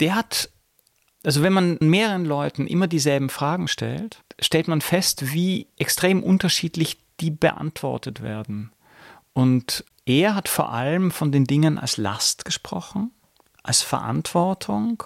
Der 0.00 0.14
hat, 0.14 0.50
also 1.24 1.42
wenn 1.42 1.52
man 1.52 1.78
mehreren 1.80 2.24
Leuten 2.24 2.66
immer 2.66 2.86
dieselben 2.86 3.28
Fragen 3.28 3.68
stellt, 3.68 4.22
stellt 4.40 4.68
man 4.68 4.80
fest, 4.80 5.32
wie 5.32 5.66
extrem 5.76 6.22
unterschiedlich 6.22 6.98
die 7.20 7.30
beantwortet 7.30 8.22
werden. 8.22 8.72
Und 9.32 9.84
er 10.06 10.34
hat 10.34 10.48
vor 10.48 10.72
allem 10.72 11.10
von 11.10 11.32
den 11.32 11.44
Dingen 11.44 11.78
als 11.78 11.96
Last 11.96 12.44
gesprochen, 12.44 13.10
als 13.62 13.82
Verantwortung. 13.82 15.02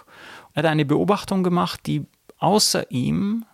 Er 0.54 0.62
hat 0.62 0.70
eine 0.70 0.84
Beobachtung 0.84 1.42
gemacht, 1.42 1.80
die 1.86 2.06
außer 2.38 2.90
ihm 2.90 3.44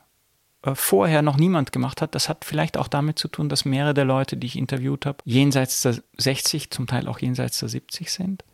äh, 0.63 0.75
vorher 0.75 1.23
noch 1.23 1.37
niemand 1.37 1.73
gemacht 1.73 2.03
hat. 2.03 2.15
Das 2.15 2.29
hat 2.29 2.45
vielleicht 2.45 2.77
auch 2.77 2.89
damit 2.89 3.19
zu 3.19 3.29
tun, 3.29 3.49
dass 3.49 3.65
mehrere 3.65 3.95
der 3.95 4.05
Leute, 4.05 4.37
die 4.37 4.47
ich 4.47 4.57
interviewt 4.57 5.07
habe, 5.07 5.19
jenseits 5.25 5.83
der 5.83 6.03
60, 6.17 6.71
zum 6.71 6.87
Teil 6.87 7.07
auch 7.09 7.21
jenseits 7.21 7.61
der 7.61 7.69
70 7.69 8.11
sind. 8.11 8.45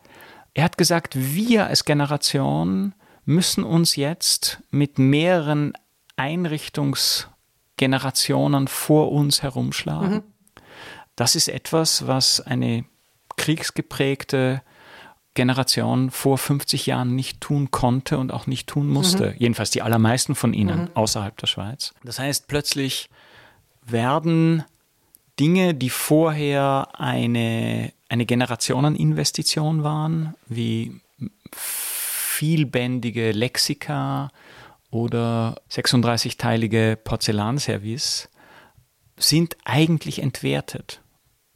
Er 0.54 0.64
hat 0.64 0.78
gesagt, 0.78 1.14
wir 1.16 1.66
als 1.66 1.84
Generation 1.84 2.94
müssen 3.24 3.64
uns 3.64 3.96
jetzt 3.96 4.60
mit 4.70 4.98
mehreren 4.98 5.72
Einrichtungsgenerationen 6.16 8.68
vor 8.68 9.12
uns 9.12 9.42
herumschlagen. 9.42 10.14
Mhm. 10.14 10.22
Das 11.16 11.36
ist 11.36 11.48
etwas, 11.48 12.06
was 12.06 12.40
eine 12.40 12.86
kriegsgeprägte 13.36 14.62
Generation 15.34 16.10
vor 16.10 16.38
50 16.38 16.86
Jahren 16.86 17.14
nicht 17.16 17.40
tun 17.40 17.72
konnte 17.72 18.18
und 18.18 18.32
auch 18.32 18.46
nicht 18.46 18.68
tun 18.68 18.88
musste. 18.88 19.30
Mhm. 19.30 19.34
Jedenfalls 19.38 19.70
die 19.70 19.82
allermeisten 19.82 20.36
von 20.36 20.54
ihnen 20.54 20.82
mhm. 20.82 20.90
außerhalb 20.94 21.36
der 21.36 21.48
Schweiz. 21.48 21.92
Das 22.04 22.20
heißt, 22.20 22.46
plötzlich 22.46 23.10
werden 23.84 24.62
Dinge, 25.40 25.74
die 25.74 25.90
vorher 25.90 26.88
eine, 26.94 27.92
eine 28.08 28.26
Generationeninvestition 28.26 29.82
waren, 29.82 30.34
wie 30.46 31.00
vielbändige 31.52 33.32
Lexika 33.32 34.30
oder 34.90 35.56
36-teilige 35.70 36.96
Porzellanservice, 36.96 38.28
sind 39.16 39.56
eigentlich 39.64 40.20
entwertet, 40.20 41.00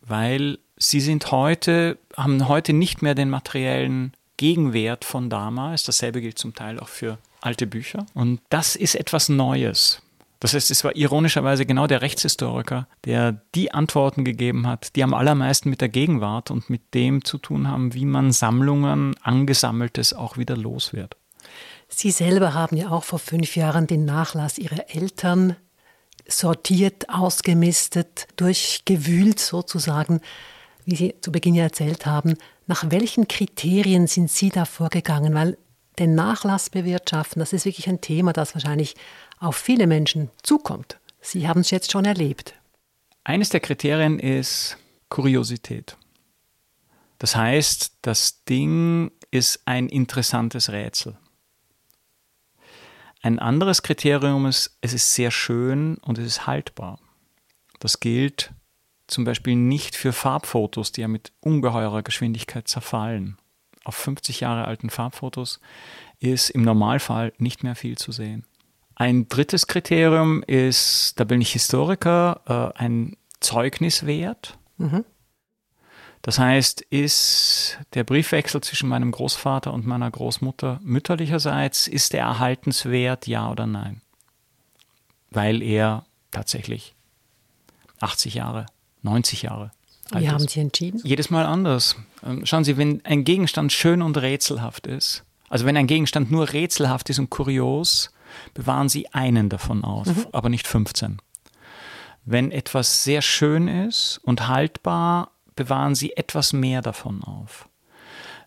weil 0.00 0.58
sie 0.76 1.00
sind 1.00 1.30
heute, 1.32 1.98
haben 2.16 2.48
heute 2.48 2.72
nicht 2.72 3.02
mehr 3.02 3.14
den 3.14 3.30
materiellen 3.30 4.12
Gegenwert 4.36 5.04
von 5.04 5.28
damals. 5.28 5.82
Dasselbe 5.82 6.20
gilt 6.20 6.38
zum 6.38 6.54
Teil 6.54 6.78
auch 6.78 6.88
für 6.88 7.18
alte 7.40 7.66
Bücher. 7.66 8.06
Und 8.14 8.40
das 8.48 8.76
ist 8.76 8.94
etwas 8.94 9.28
Neues. 9.28 10.02
Das 10.40 10.54
heißt, 10.54 10.70
es 10.70 10.84
war 10.84 10.94
ironischerweise 10.94 11.66
genau 11.66 11.86
der 11.86 12.00
Rechtshistoriker, 12.00 12.86
der 13.04 13.42
die 13.54 13.72
Antworten 13.72 14.24
gegeben 14.24 14.66
hat, 14.66 14.94
die 14.94 15.02
am 15.02 15.14
allermeisten 15.14 15.68
mit 15.68 15.80
der 15.80 15.88
Gegenwart 15.88 16.50
und 16.50 16.70
mit 16.70 16.94
dem 16.94 17.24
zu 17.24 17.38
tun 17.38 17.68
haben, 17.68 17.94
wie 17.94 18.04
man 18.04 18.30
Sammlungen, 18.30 19.16
Angesammeltes 19.22 20.12
auch 20.12 20.36
wieder 20.36 20.56
los 20.56 20.92
wird. 20.92 21.16
Sie 21.88 22.10
selber 22.10 22.54
haben 22.54 22.76
ja 22.76 22.90
auch 22.90 23.04
vor 23.04 23.18
fünf 23.18 23.56
Jahren 23.56 23.86
den 23.86 24.04
Nachlass 24.04 24.58
Ihrer 24.58 24.94
Eltern 24.94 25.56
sortiert, 26.28 27.08
ausgemistet, 27.08 28.28
durchgewühlt 28.36 29.40
sozusagen 29.40 30.20
wie 30.88 30.96
Sie 30.96 31.14
zu 31.20 31.30
Beginn 31.30 31.54
ja 31.54 31.64
erzählt 31.64 32.06
haben, 32.06 32.34
nach 32.66 32.90
welchen 32.90 33.28
Kriterien 33.28 34.06
sind 34.06 34.30
Sie 34.30 34.48
da 34.48 34.64
vorgegangen? 34.64 35.34
Weil 35.34 35.58
den 35.98 36.14
Nachlass 36.14 36.70
bewirtschaften, 36.70 37.40
das 37.40 37.52
ist 37.52 37.66
wirklich 37.66 37.88
ein 37.88 38.00
Thema, 38.00 38.32
das 38.32 38.54
wahrscheinlich 38.54 38.94
auf 39.40 39.56
viele 39.56 39.86
Menschen 39.86 40.30
zukommt. 40.42 40.98
Sie 41.20 41.48
haben 41.48 41.60
es 41.60 41.70
jetzt 41.70 41.92
schon 41.92 42.04
erlebt. 42.04 42.54
Eines 43.24 43.50
der 43.50 43.60
Kriterien 43.60 44.18
ist 44.18 44.76
Kuriosität. 45.08 45.96
Das 47.18 47.34
heißt, 47.34 47.98
das 48.02 48.44
Ding 48.44 49.10
ist 49.30 49.62
ein 49.66 49.88
interessantes 49.88 50.70
Rätsel. 50.70 51.18
Ein 53.20 53.38
anderes 53.38 53.82
Kriterium 53.82 54.46
ist, 54.46 54.78
es 54.80 54.92
ist 54.92 55.14
sehr 55.14 55.30
schön 55.30 55.96
und 55.98 56.18
es 56.18 56.26
ist 56.26 56.46
haltbar. 56.46 57.00
Das 57.80 58.00
gilt 58.00 58.52
zum 59.08 59.24
Beispiel 59.24 59.56
nicht 59.56 59.96
für 59.96 60.12
Farbfotos, 60.12 60.92
die 60.92 61.00
ja 61.00 61.08
mit 61.08 61.32
ungeheurer 61.40 62.02
Geschwindigkeit 62.02 62.68
zerfallen. 62.68 63.38
Auf 63.84 63.96
50 63.96 64.40
Jahre 64.40 64.66
alten 64.66 64.90
Farbfotos 64.90 65.60
ist 66.20 66.50
im 66.50 66.62
Normalfall 66.62 67.32
nicht 67.38 67.64
mehr 67.64 67.74
viel 67.74 67.96
zu 67.96 68.12
sehen. 68.12 68.44
Ein 69.00 69.28
drittes 69.28 69.68
Kriterium 69.68 70.42
ist, 70.42 71.20
da 71.20 71.24
bin 71.24 71.40
ich 71.40 71.52
Historiker, 71.52 72.72
äh, 72.74 72.78
ein 72.82 73.16
Zeugniswert. 73.38 74.58
Mhm. 74.76 75.04
Das 76.20 76.40
heißt, 76.40 76.80
ist 76.80 77.78
der 77.94 78.02
Briefwechsel 78.02 78.60
zwischen 78.60 78.88
meinem 78.88 79.12
Großvater 79.12 79.72
und 79.72 79.86
meiner 79.86 80.10
Großmutter 80.10 80.80
mütterlicherseits, 80.82 81.86
ist 81.86 82.12
der 82.12 82.22
erhaltenswert, 82.22 83.28
ja 83.28 83.48
oder 83.48 83.68
nein? 83.68 84.02
Weil 85.30 85.62
er 85.62 86.04
tatsächlich 86.32 86.96
80 88.00 88.34
Jahre 88.34 88.66
90 89.02 89.42
Jahre. 89.42 89.70
Alt 90.10 90.24
Wie 90.24 90.28
haben 90.28 90.48
Sie 90.48 90.58
entschieden? 90.58 91.00
Jedes 91.04 91.30
Mal 91.30 91.46
anders. 91.46 91.94
Ähm, 92.26 92.44
schauen 92.46 92.64
Sie, 92.64 92.76
wenn 92.76 93.04
ein 93.04 93.22
Gegenstand 93.22 93.72
schön 93.72 94.02
und 94.02 94.16
rätselhaft 94.16 94.88
ist, 94.88 95.22
also 95.48 95.66
wenn 95.66 95.76
ein 95.76 95.86
Gegenstand 95.86 96.32
nur 96.32 96.52
rätselhaft 96.52 97.08
ist 97.10 97.20
und 97.20 97.30
kurios, 97.30 98.10
bewahren 98.54 98.88
Sie 98.88 99.12
einen 99.12 99.48
davon 99.48 99.84
auf, 99.84 100.06
mhm. 100.06 100.26
aber 100.32 100.48
nicht 100.48 100.66
15. 100.66 101.18
Wenn 102.24 102.50
etwas 102.50 103.04
sehr 103.04 103.22
schön 103.22 103.68
ist 103.68 104.20
und 104.22 104.48
haltbar, 104.48 105.30
bewahren 105.56 105.94
Sie 105.94 106.16
etwas 106.16 106.52
mehr 106.52 106.82
davon 106.82 107.22
auf. 107.24 107.68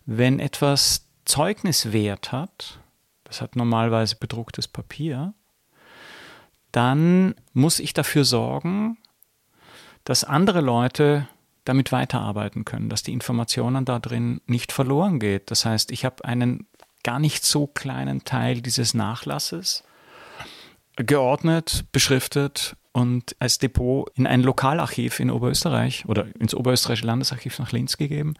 Wenn 0.06 0.38
etwas 0.40 1.08
Zeugniswert 1.24 2.32
hat, 2.32 2.80
das 3.24 3.40
hat 3.40 3.56
normalerweise 3.56 4.16
bedrucktes 4.16 4.68
Papier, 4.68 5.34
dann 6.72 7.34
muss 7.52 7.78
ich 7.78 7.92
dafür 7.92 8.24
sorgen, 8.24 8.98
dass 10.04 10.24
andere 10.24 10.60
Leute 10.60 11.28
damit 11.64 11.92
weiterarbeiten 11.92 12.64
können, 12.64 12.88
dass 12.88 13.02
die 13.02 13.12
Informationen 13.12 13.84
da 13.84 13.98
drin 13.98 14.40
nicht 14.46 14.72
verloren 14.72 15.20
geht. 15.20 15.50
Das 15.50 15.64
heißt, 15.64 15.92
ich 15.92 16.04
habe 16.04 16.24
einen 16.24 16.66
gar 17.02 17.18
nicht 17.18 17.44
so 17.44 17.66
kleinen 17.66 18.24
Teil 18.24 18.60
dieses 18.60 18.94
Nachlasses 18.94 19.84
geordnet, 20.96 21.84
beschriftet 21.92 22.76
und 22.92 23.34
als 23.38 23.58
Depot 23.58 24.10
in 24.14 24.26
ein 24.26 24.42
Lokalarchiv 24.42 25.20
in 25.20 25.30
Oberösterreich 25.30 26.04
oder 26.06 26.26
ins 26.38 26.54
Oberösterreichische 26.54 27.06
Landesarchiv 27.06 27.58
nach 27.58 27.72
Linz 27.72 27.96
gegeben, 27.96 28.34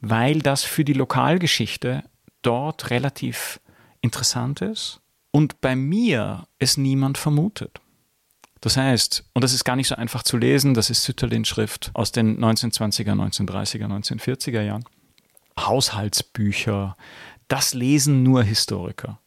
weil 0.00 0.40
das 0.40 0.64
für 0.64 0.84
die 0.84 0.92
Lokalgeschichte 0.92 2.02
dort 2.42 2.90
relativ 2.90 3.60
interessant 4.00 4.60
ist 4.60 5.00
und 5.30 5.60
bei 5.60 5.76
mir 5.76 6.46
es 6.58 6.76
niemand 6.76 7.18
vermutet. 7.18 7.80
Das 8.60 8.76
heißt, 8.76 9.24
und 9.32 9.42
das 9.42 9.54
ist 9.54 9.64
gar 9.64 9.76
nicht 9.76 9.88
so 9.88 9.96
einfach 9.96 10.22
zu 10.22 10.36
lesen, 10.36 10.74
das 10.74 10.90
ist 10.90 11.02
Sütterlin-Schrift 11.02 11.90
aus 11.94 12.12
den 12.12 12.38
1920er, 12.38 13.12
1930er, 13.12 13.86
1940er 13.86 14.62
Jahren. 14.62 14.84
Haushaltsbücher, 15.58 16.96
das 17.52 17.74
lesen 17.74 18.22
nur 18.22 18.42
Historiker. 18.42 19.18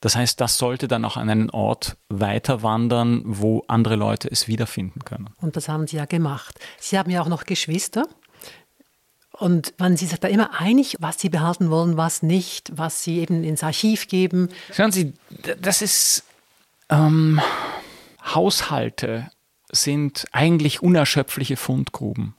Das 0.00 0.16
heißt, 0.16 0.40
das 0.40 0.58
sollte 0.58 0.88
dann 0.88 1.04
auch 1.04 1.16
an 1.16 1.30
einen 1.30 1.50
Ort 1.50 1.96
weiter 2.08 2.62
wandern, 2.62 3.22
wo 3.24 3.64
andere 3.68 3.96
Leute 3.96 4.28
es 4.30 4.48
wiederfinden 4.48 5.04
können. 5.04 5.30
Und 5.40 5.56
das 5.56 5.68
haben 5.68 5.86
Sie 5.86 5.96
ja 5.96 6.04
gemacht. 6.04 6.58
Sie 6.80 6.98
haben 6.98 7.10
ja 7.10 7.22
auch 7.22 7.28
noch 7.28 7.44
Geschwister. 7.44 8.06
Und 9.30 9.72
waren 9.78 9.96
Sie 9.96 10.06
sich 10.06 10.18
da 10.20 10.28
immer 10.28 10.60
einig, 10.60 10.96
was 10.98 11.20
Sie 11.20 11.28
behalten 11.28 11.70
wollen, 11.70 11.96
was 11.96 12.22
nicht, 12.22 12.72
was 12.74 13.02
Sie 13.02 13.18
eben 13.18 13.44
ins 13.44 13.62
Archiv 13.62 14.08
geben? 14.08 14.48
Schauen 14.72 14.92
Sie, 14.92 15.14
das 15.60 15.80
ist. 15.80 16.24
Ähm 16.90 17.40
Haushalte 18.22 19.30
sind 19.70 20.26
eigentlich 20.32 20.82
unerschöpfliche 20.82 21.56
Fundgruben. 21.56 22.34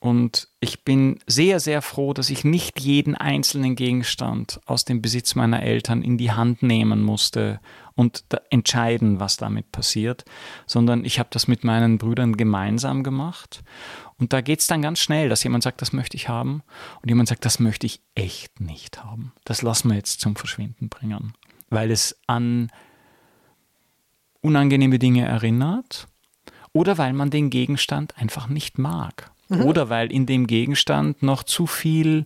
Und 0.00 0.48
ich 0.60 0.84
bin 0.84 1.18
sehr, 1.26 1.58
sehr 1.58 1.82
froh, 1.82 2.12
dass 2.12 2.30
ich 2.30 2.44
nicht 2.44 2.78
jeden 2.78 3.16
einzelnen 3.16 3.74
Gegenstand 3.74 4.60
aus 4.64 4.84
dem 4.84 5.02
Besitz 5.02 5.34
meiner 5.34 5.62
Eltern 5.62 6.02
in 6.02 6.18
die 6.18 6.30
Hand 6.30 6.62
nehmen 6.62 7.02
musste 7.02 7.58
und 7.96 8.22
entscheiden, 8.50 9.18
was 9.18 9.38
damit 9.38 9.72
passiert, 9.72 10.24
sondern 10.66 11.04
ich 11.04 11.18
habe 11.18 11.30
das 11.32 11.48
mit 11.48 11.64
meinen 11.64 11.98
Brüdern 11.98 12.36
gemeinsam 12.36 13.02
gemacht. 13.02 13.64
Und 14.18 14.32
da 14.32 14.40
geht 14.40 14.60
es 14.60 14.68
dann 14.68 14.82
ganz 14.82 15.00
schnell, 15.00 15.28
dass 15.28 15.42
jemand 15.42 15.64
sagt, 15.64 15.82
das 15.82 15.92
möchte 15.92 16.16
ich 16.16 16.28
haben 16.28 16.62
und 17.02 17.08
jemand 17.08 17.28
sagt, 17.28 17.44
das 17.44 17.58
möchte 17.58 17.86
ich 17.86 18.00
echt 18.14 18.60
nicht 18.60 19.02
haben. 19.02 19.32
Das 19.44 19.62
lassen 19.62 19.88
wir 19.88 19.96
jetzt 19.96 20.20
zum 20.20 20.36
Verschwinden 20.36 20.90
bringen, 20.90 21.32
weil 21.70 21.90
es 21.90 22.20
an 22.28 22.70
unangenehme 24.42 25.00
Dinge 25.00 25.26
erinnert 25.26 26.06
oder 26.72 26.98
weil 26.98 27.14
man 27.14 27.30
den 27.30 27.50
Gegenstand 27.50 28.16
einfach 28.16 28.46
nicht 28.48 28.78
mag 28.78 29.32
mhm. 29.48 29.62
oder 29.62 29.88
weil 29.88 30.12
in 30.12 30.26
dem 30.26 30.46
Gegenstand 30.46 31.22
noch 31.22 31.42
zu 31.42 31.66
viel 31.66 32.24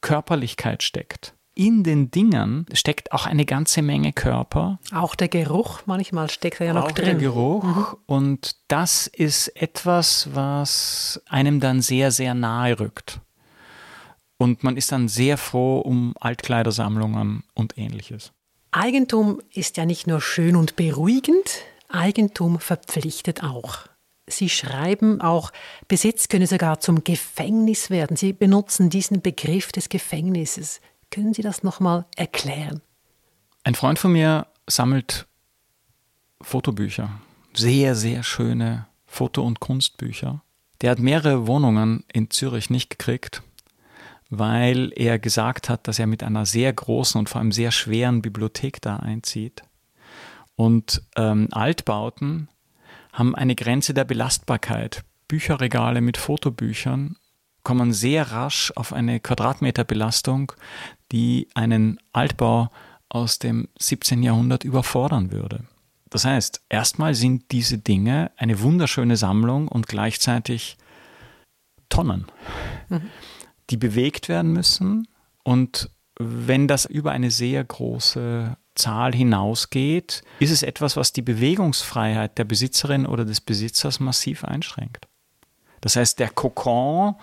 Körperlichkeit 0.00 0.82
steckt. 0.82 1.34
In 1.54 1.84
den 1.84 2.10
Dingen 2.10 2.64
steckt 2.72 3.12
auch 3.12 3.26
eine 3.26 3.44
ganze 3.44 3.82
Menge 3.82 4.14
Körper. 4.14 4.78
Auch 4.94 5.14
der 5.14 5.28
Geruch, 5.28 5.80
manchmal 5.84 6.30
steckt 6.30 6.60
er 6.60 6.68
ja 6.68 6.72
noch 6.72 6.84
auch 6.84 6.92
drin. 6.92 7.04
Der 7.04 7.14
Geruch. 7.16 7.62
Mhm. 7.62 7.86
Und 8.06 8.56
das 8.68 9.06
ist 9.06 9.48
etwas, 9.48 10.30
was 10.32 11.20
einem 11.28 11.60
dann 11.60 11.82
sehr, 11.82 12.10
sehr 12.10 12.32
nahe 12.32 12.80
rückt. 12.80 13.20
Und 14.38 14.64
man 14.64 14.76
ist 14.76 14.92
dann 14.92 15.08
sehr 15.08 15.36
froh 15.36 15.80
um 15.80 16.14
Altkleidersammlungen 16.18 17.44
und 17.54 17.76
ähnliches. 17.76 18.32
Eigentum 18.70 19.42
ist 19.52 19.76
ja 19.76 19.84
nicht 19.84 20.06
nur 20.06 20.22
schön 20.22 20.56
und 20.56 20.76
beruhigend, 20.76 21.62
Eigentum 21.90 22.58
verpflichtet 22.58 23.44
auch. 23.44 23.80
Sie 24.28 24.48
schreiben 24.48 25.20
auch, 25.20 25.50
Besitz 25.88 26.28
könne 26.28 26.46
sogar 26.46 26.80
zum 26.80 27.02
Gefängnis 27.04 27.90
werden. 27.90 28.16
Sie 28.16 28.32
benutzen 28.32 28.88
diesen 28.88 29.20
Begriff 29.20 29.72
des 29.72 29.88
Gefängnisses. 29.88 30.80
Können 31.10 31.34
Sie 31.34 31.42
das 31.42 31.62
nochmal 31.62 32.06
erklären? 32.16 32.80
Ein 33.64 33.74
Freund 33.74 33.98
von 33.98 34.12
mir 34.12 34.46
sammelt 34.68 35.26
Fotobücher. 36.40 37.10
Sehr, 37.54 37.94
sehr 37.94 38.22
schöne 38.22 38.86
Foto- 39.06 39.44
und 39.44 39.60
Kunstbücher. 39.60 40.42
Der 40.80 40.90
hat 40.90 40.98
mehrere 40.98 41.46
Wohnungen 41.46 42.04
in 42.12 42.30
Zürich 42.30 42.70
nicht 42.70 42.90
gekriegt, 42.90 43.42
weil 44.30 44.92
er 44.96 45.18
gesagt 45.18 45.68
hat, 45.68 45.86
dass 45.86 45.98
er 45.98 46.06
mit 46.06 46.22
einer 46.22 46.46
sehr 46.46 46.72
großen 46.72 47.18
und 47.18 47.28
vor 47.28 47.40
allem 47.40 47.52
sehr 47.52 47.70
schweren 47.70 48.22
Bibliothek 48.22 48.80
da 48.80 48.96
einzieht. 48.96 49.62
Und 50.56 51.02
ähm, 51.16 51.48
Altbauten 51.52 52.48
haben 53.12 53.34
eine 53.34 53.54
Grenze 53.54 53.94
der 53.94 54.04
Belastbarkeit. 54.04 55.04
Bücherregale 55.28 56.00
mit 56.00 56.16
Fotobüchern 56.16 57.16
kommen 57.62 57.92
sehr 57.92 58.32
rasch 58.32 58.72
auf 58.74 58.92
eine 58.92 59.20
Quadratmeterbelastung, 59.20 60.52
die 61.12 61.48
einen 61.54 62.00
Altbau 62.12 62.70
aus 63.08 63.38
dem 63.38 63.68
17. 63.78 64.22
Jahrhundert 64.22 64.64
überfordern 64.64 65.30
würde. 65.32 65.64
Das 66.10 66.24
heißt, 66.24 66.62
erstmal 66.68 67.14
sind 67.14 67.52
diese 67.52 67.78
Dinge 67.78 68.30
eine 68.36 68.60
wunderschöne 68.60 69.16
Sammlung 69.16 69.68
und 69.68 69.86
gleichzeitig 69.86 70.76
Tonnen, 71.88 72.26
mhm. 72.88 73.10
die 73.70 73.76
bewegt 73.76 74.28
werden 74.28 74.52
müssen. 74.52 75.08
Und 75.42 75.90
wenn 76.18 76.68
das 76.68 76.84
über 76.84 77.12
eine 77.12 77.30
sehr 77.30 77.64
große 77.64 78.56
Zahl 78.74 79.14
hinausgeht, 79.14 80.22
ist 80.38 80.50
es 80.50 80.62
etwas, 80.62 80.96
was 80.96 81.12
die 81.12 81.22
Bewegungsfreiheit 81.22 82.38
der 82.38 82.44
Besitzerin 82.44 83.06
oder 83.06 83.24
des 83.24 83.40
Besitzers 83.40 84.00
massiv 84.00 84.44
einschränkt. 84.44 85.08
Das 85.82 85.96
heißt, 85.96 86.18
der 86.18 86.30
Kokon, 86.30 87.16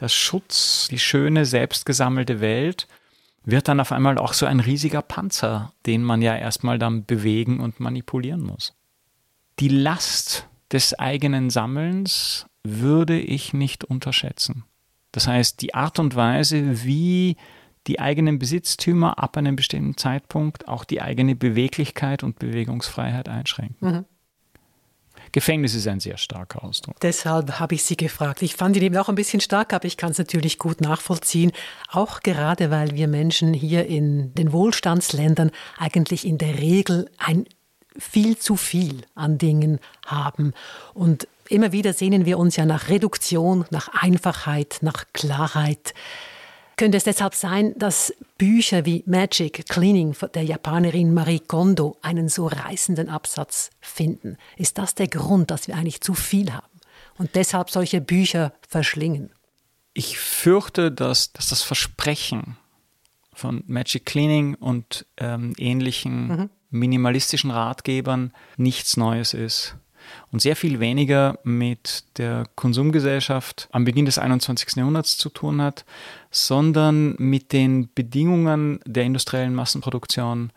der 0.00 0.08
Schutz, 0.08 0.88
die 0.90 0.98
schöne, 0.98 1.44
selbstgesammelte 1.44 2.40
Welt 2.40 2.86
wird 3.44 3.68
dann 3.68 3.80
auf 3.80 3.92
einmal 3.92 4.18
auch 4.18 4.32
so 4.32 4.46
ein 4.46 4.60
riesiger 4.60 5.02
Panzer, 5.02 5.72
den 5.84 6.02
man 6.02 6.22
ja 6.22 6.36
erstmal 6.36 6.78
dann 6.78 7.04
bewegen 7.04 7.60
und 7.60 7.80
manipulieren 7.80 8.42
muss. 8.42 8.74
Die 9.58 9.68
Last 9.68 10.48
des 10.72 10.98
eigenen 10.98 11.50
Sammelns 11.50 12.46
würde 12.62 13.18
ich 13.18 13.52
nicht 13.52 13.84
unterschätzen. 13.84 14.64
Das 15.12 15.26
heißt, 15.26 15.60
die 15.60 15.74
Art 15.74 15.98
und 15.98 16.16
Weise, 16.16 16.84
wie 16.84 17.36
die 17.86 18.00
eigenen 18.00 18.38
Besitztümer 18.38 19.18
ab 19.18 19.36
einem 19.36 19.56
bestimmten 19.56 19.96
Zeitpunkt 19.96 20.68
auch 20.68 20.84
die 20.84 21.02
eigene 21.02 21.34
Beweglichkeit 21.34 22.22
und 22.22 22.38
Bewegungsfreiheit 22.38 23.28
einschränken. 23.28 23.76
Mhm. 23.80 24.04
Gefängnis 25.32 25.74
ist 25.74 25.88
ein 25.88 25.98
sehr 25.98 26.16
starker 26.16 26.62
Ausdruck. 26.62 27.00
Deshalb 27.00 27.58
habe 27.58 27.74
ich 27.74 27.82
Sie 27.82 27.96
gefragt. 27.96 28.40
Ich 28.42 28.54
fand 28.54 28.76
ihn 28.76 28.84
eben 28.84 28.96
auch 28.96 29.08
ein 29.08 29.16
bisschen 29.16 29.40
stark, 29.40 29.72
aber 29.72 29.84
ich 29.86 29.96
kann 29.96 30.12
es 30.12 30.18
natürlich 30.18 30.58
gut 30.58 30.80
nachvollziehen. 30.80 31.50
Auch 31.90 32.20
gerade, 32.20 32.70
weil 32.70 32.94
wir 32.94 33.08
Menschen 33.08 33.52
hier 33.52 33.86
in 33.86 34.32
den 34.34 34.52
Wohlstandsländern 34.52 35.50
eigentlich 35.76 36.24
in 36.24 36.38
der 36.38 36.58
Regel 36.58 37.10
ein 37.18 37.46
viel 37.98 38.38
zu 38.38 38.54
viel 38.56 39.02
an 39.16 39.38
Dingen 39.38 39.80
haben. 40.06 40.52
Und 40.94 41.26
immer 41.48 41.72
wieder 41.72 41.92
sehnen 41.92 42.26
wir 42.26 42.38
uns 42.38 42.54
ja 42.54 42.64
nach 42.64 42.88
Reduktion, 42.88 43.64
nach 43.70 43.88
Einfachheit, 43.88 44.78
nach 44.82 45.04
Klarheit. 45.12 45.94
Könnte 46.76 46.96
es 46.96 47.04
deshalb 47.04 47.34
sein, 47.34 47.74
dass 47.78 48.12
Bücher 48.36 48.84
wie 48.84 49.04
Magic 49.06 49.68
Cleaning 49.68 50.16
der 50.34 50.42
Japanerin 50.42 51.14
Marie 51.14 51.40
Kondo 51.40 51.96
einen 52.02 52.28
so 52.28 52.46
reißenden 52.46 53.08
Absatz 53.08 53.70
finden? 53.80 54.36
Ist 54.56 54.78
das 54.78 54.94
der 54.94 55.08
Grund, 55.08 55.50
dass 55.50 55.68
wir 55.68 55.76
eigentlich 55.76 56.00
zu 56.00 56.14
viel 56.14 56.52
haben 56.52 56.80
und 57.16 57.36
deshalb 57.36 57.70
solche 57.70 58.00
Bücher 58.00 58.52
verschlingen? 58.68 59.30
Ich 59.92 60.18
fürchte, 60.18 60.90
dass, 60.90 61.32
dass 61.32 61.48
das 61.48 61.62
Versprechen 61.62 62.56
von 63.32 63.62
Magic 63.66 64.06
Cleaning 64.06 64.56
und 64.56 65.06
ähm, 65.16 65.52
ähnlichen 65.58 66.28
mhm. 66.28 66.50
minimalistischen 66.70 67.52
Ratgebern 67.52 68.32
nichts 68.56 68.96
Neues 68.96 69.32
ist 69.34 69.76
und 70.32 70.40
sehr 70.40 70.56
viel 70.56 70.80
weniger 70.80 71.38
mit 71.44 72.04
der 72.18 72.44
Konsumgesellschaft 72.54 73.68
am 73.72 73.84
Beginn 73.84 74.06
des 74.06 74.18
21. 74.18 74.76
Jahrhunderts 74.76 75.18
zu 75.18 75.28
tun 75.28 75.60
hat, 75.60 75.84
sondern 76.30 77.14
mit 77.18 77.52
den 77.52 77.88
Bedingungen 77.94 78.80
der 78.86 79.04
industriellen 79.04 79.54
Massenproduktion 79.54 80.52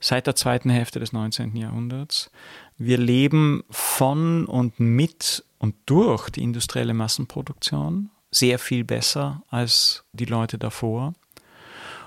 seit 0.00 0.26
der 0.26 0.36
zweiten 0.36 0.70
Hälfte 0.70 1.00
des 1.00 1.12
19. 1.12 1.56
Jahrhunderts. 1.56 2.30
Wir 2.78 2.98
leben 2.98 3.64
von 3.70 4.46
und 4.46 4.78
mit 4.78 5.44
und 5.58 5.74
durch 5.86 6.28
die 6.30 6.42
industrielle 6.42 6.94
Massenproduktion 6.94 8.10
sehr 8.30 8.58
viel 8.58 8.84
besser 8.84 9.42
als 9.48 10.04
die 10.12 10.26
Leute 10.26 10.58
davor. 10.58 11.14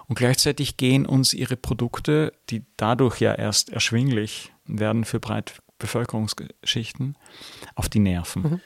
Und 0.07 0.17
gleichzeitig 0.17 0.77
gehen 0.77 1.05
uns 1.05 1.33
ihre 1.33 1.55
Produkte, 1.55 2.33
die 2.49 2.63
dadurch 2.77 3.19
ja 3.19 3.33
erst 3.33 3.69
erschwinglich 3.69 4.51
werden 4.65 5.05
für 5.05 5.19
breit 5.19 5.61
Bevölkerungsschichten 5.79 7.17
auf 7.75 7.89
die 7.89 7.99
Nerven. 7.99 8.41
Mhm. 8.41 8.61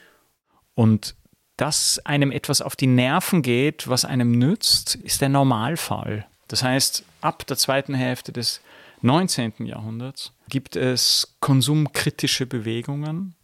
Und 0.75 1.15
dass 1.57 1.99
einem 2.05 2.31
etwas 2.31 2.61
auf 2.61 2.75
die 2.75 2.87
Nerven 2.87 3.41
geht, 3.41 3.87
was 3.87 4.05
einem 4.05 4.31
nützt, 4.31 4.95
ist 4.95 5.21
der 5.21 5.29
Normalfall. 5.29 6.27
Das 6.47 6.63
heißt, 6.63 7.03
ab 7.21 7.45
der 7.47 7.57
zweiten 7.57 7.93
Hälfte 7.93 8.33
des 8.33 8.61
19. 9.01 9.65
Jahrhunderts 9.65 10.33
gibt 10.49 10.75
es 10.75 11.35
konsumkritische 11.39 12.45
Bewegungen, 12.45 13.35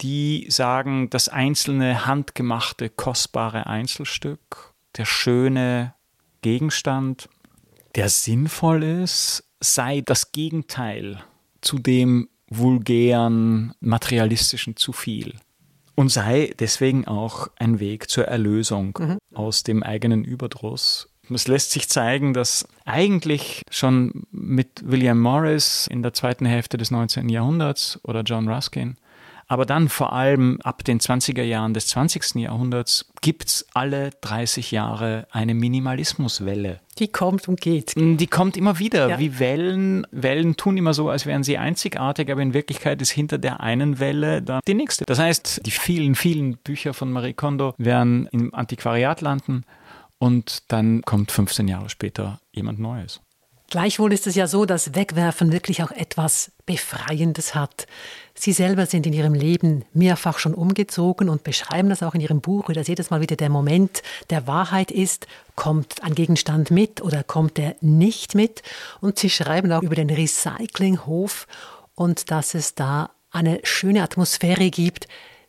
die 0.00 0.46
sagen, 0.48 1.08
das 1.10 1.28
einzelne 1.28 2.06
handgemachte, 2.06 2.90
kostbare 2.90 3.66
Einzelstück, 3.66 4.74
der 4.96 5.04
schöne 5.04 5.94
Gegenstand, 6.42 7.28
der 7.94 8.08
sinnvoll 8.08 8.82
ist, 8.82 9.44
sei 9.60 10.00
das 10.00 10.32
Gegenteil 10.32 11.22
zu 11.60 11.78
dem, 11.78 12.28
vulgären, 12.58 13.74
materialistischen 13.80 14.76
zu 14.76 14.92
viel. 14.92 15.34
Und 15.94 16.08
sei 16.08 16.54
deswegen 16.58 17.06
auch 17.06 17.48
ein 17.56 17.78
Weg 17.78 18.08
zur 18.08 18.24
Erlösung 18.24 18.98
mhm. 18.98 19.18
aus 19.34 19.62
dem 19.62 19.82
eigenen 19.82 20.24
Überdruss. 20.24 21.08
Es 21.30 21.48
lässt 21.48 21.70
sich 21.70 21.88
zeigen, 21.88 22.34
dass 22.34 22.66
eigentlich 22.84 23.62
schon 23.70 24.24
mit 24.32 24.82
William 24.84 25.20
Morris 25.20 25.86
in 25.86 26.02
der 26.02 26.12
zweiten 26.12 26.46
Hälfte 26.46 26.76
des 26.76 26.90
19. 26.90 27.28
Jahrhunderts 27.28 28.00
oder 28.02 28.22
John 28.22 28.48
Ruskin 28.48 28.96
aber 29.48 29.66
dann 29.66 29.88
vor 29.88 30.12
allem 30.12 30.58
ab 30.62 30.84
den 30.84 31.00
20er 31.00 31.42
Jahren 31.42 31.74
des 31.74 31.88
20. 31.88 32.36
Jahrhunderts 32.36 33.06
gibt 33.20 33.48
es 33.48 33.66
alle 33.74 34.10
30 34.20 34.70
Jahre 34.70 35.26
eine 35.30 35.54
Minimalismuswelle. 35.54 36.80
Die 36.98 37.08
kommt 37.08 37.48
und 37.48 37.60
geht. 37.60 37.94
Mm, 37.96 38.16
die 38.16 38.26
kommt 38.26 38.56
immer 38.56 38.78
wieder, 38.78 39.08
ja. 39.08 39.18
wie 39.18 39.38
Wellen. 39.38 40.06
Wellen 40.10 40.56
tun 40.56 40.76
immer 40.76 40.94
so, 40.94 41.08
als 41.08 41.26
wären 41.26 41.42
sie 41.42 41.58
einzigartig, 41.58 42.30
aber 42.30 42.42
in 42.42 42.54
Wirklichkeit 42.54 43.00
ist 43.00 43.10
hinter 43.10 43.38
der 43.38 43.60
einen 43.60 43.98
Welle 43.98 44.42
dann 44.42 44.60
die 44.66 44.74
nächste. 44.74 45.04
Das 45.04 45.18
heißt, 45.18 45.62
die 45.64 45.70
vielen, 45.70 46.14
vielen 46.14 46.56
Bücher 46.58 46.94
von 46.94 47.10
Marie 47.10 47.32
Kondo 47.32 47.74
werden 47.78 48.28
im 48.32 48.54
Antiquariat 48.54 49.20
landen 49.20 49.64
und 50.18 50.70
dann 50.70 51.02
kommt 51.02 51.32
15 51.32 51.66
Jahre 51.68 51.88
später 51.88 52.40
jemand 52.52 52.78
Neues. 52.78 53.20
Gleichwohl 53.72 54.12
ist 54.12 54.26
es 54.26 54.34
ja 54.34 54.48
so, 54.48 54.66
dass 54.66 54.94
Wegwerfen 54.94 55.50
wirklich 55.50 55.82
auch 55.82 55.92
etwas 55.92 56.52
Befreiendes 56.66 57.54
hat. 57.54 57.86
Sie 58.34 58.52
selber 58.52 58.84
sind 58.84 59.06
in 59.06 59.14
Ihrem 59.14 59.32
Leben 59.32 59.86
mehrfach 59.94 60.38
schon 60.38 60.52
umgezogen 60.52 61.30
und 61.30 61.42
beschreiben 61.42 61.88
das 61.88 62.02
auch 62.02 62.14
in 62.14 62.20
Ihrem 62.20 62.42
Buch, 62.42 62.68
wie 62.68 62.74
das 62.74 62.86
jedes 62.86 63.08
Mal 63.08 63.22
wieder 63.22 63.34
der 63.34 63.48
Moment 63.48 64.02
der 64.28 64.46
Wahrheit 64.46 64.90
ist. 64.90 65.26
Kommt 65.56 66.04
ein 66.04 66.14
Gegenstand 66.14 66.70
mit 66.70 67.00
oder 67.00 67.24
kommt 67.24 67.58
er 67.58 67.74
nicht 67.80 68.34
mit? 68.34 68.62
Und 69.00 69.18
Sie 69.18 69.30
schreiben 69.30 69.72
auch 69.72 69.82
über 69.82 69.94
den 69.94 70.10
Recyclinghof 70.10 71.46
und 71.94 72.30
dass 72.30 72.52
es 72.52 72.74
da 72.74 73.08
eine 73.30 73.60
schöne 73.62 74.02
Atmosphäre 74.02 74.68
gibt, 74.68 75.08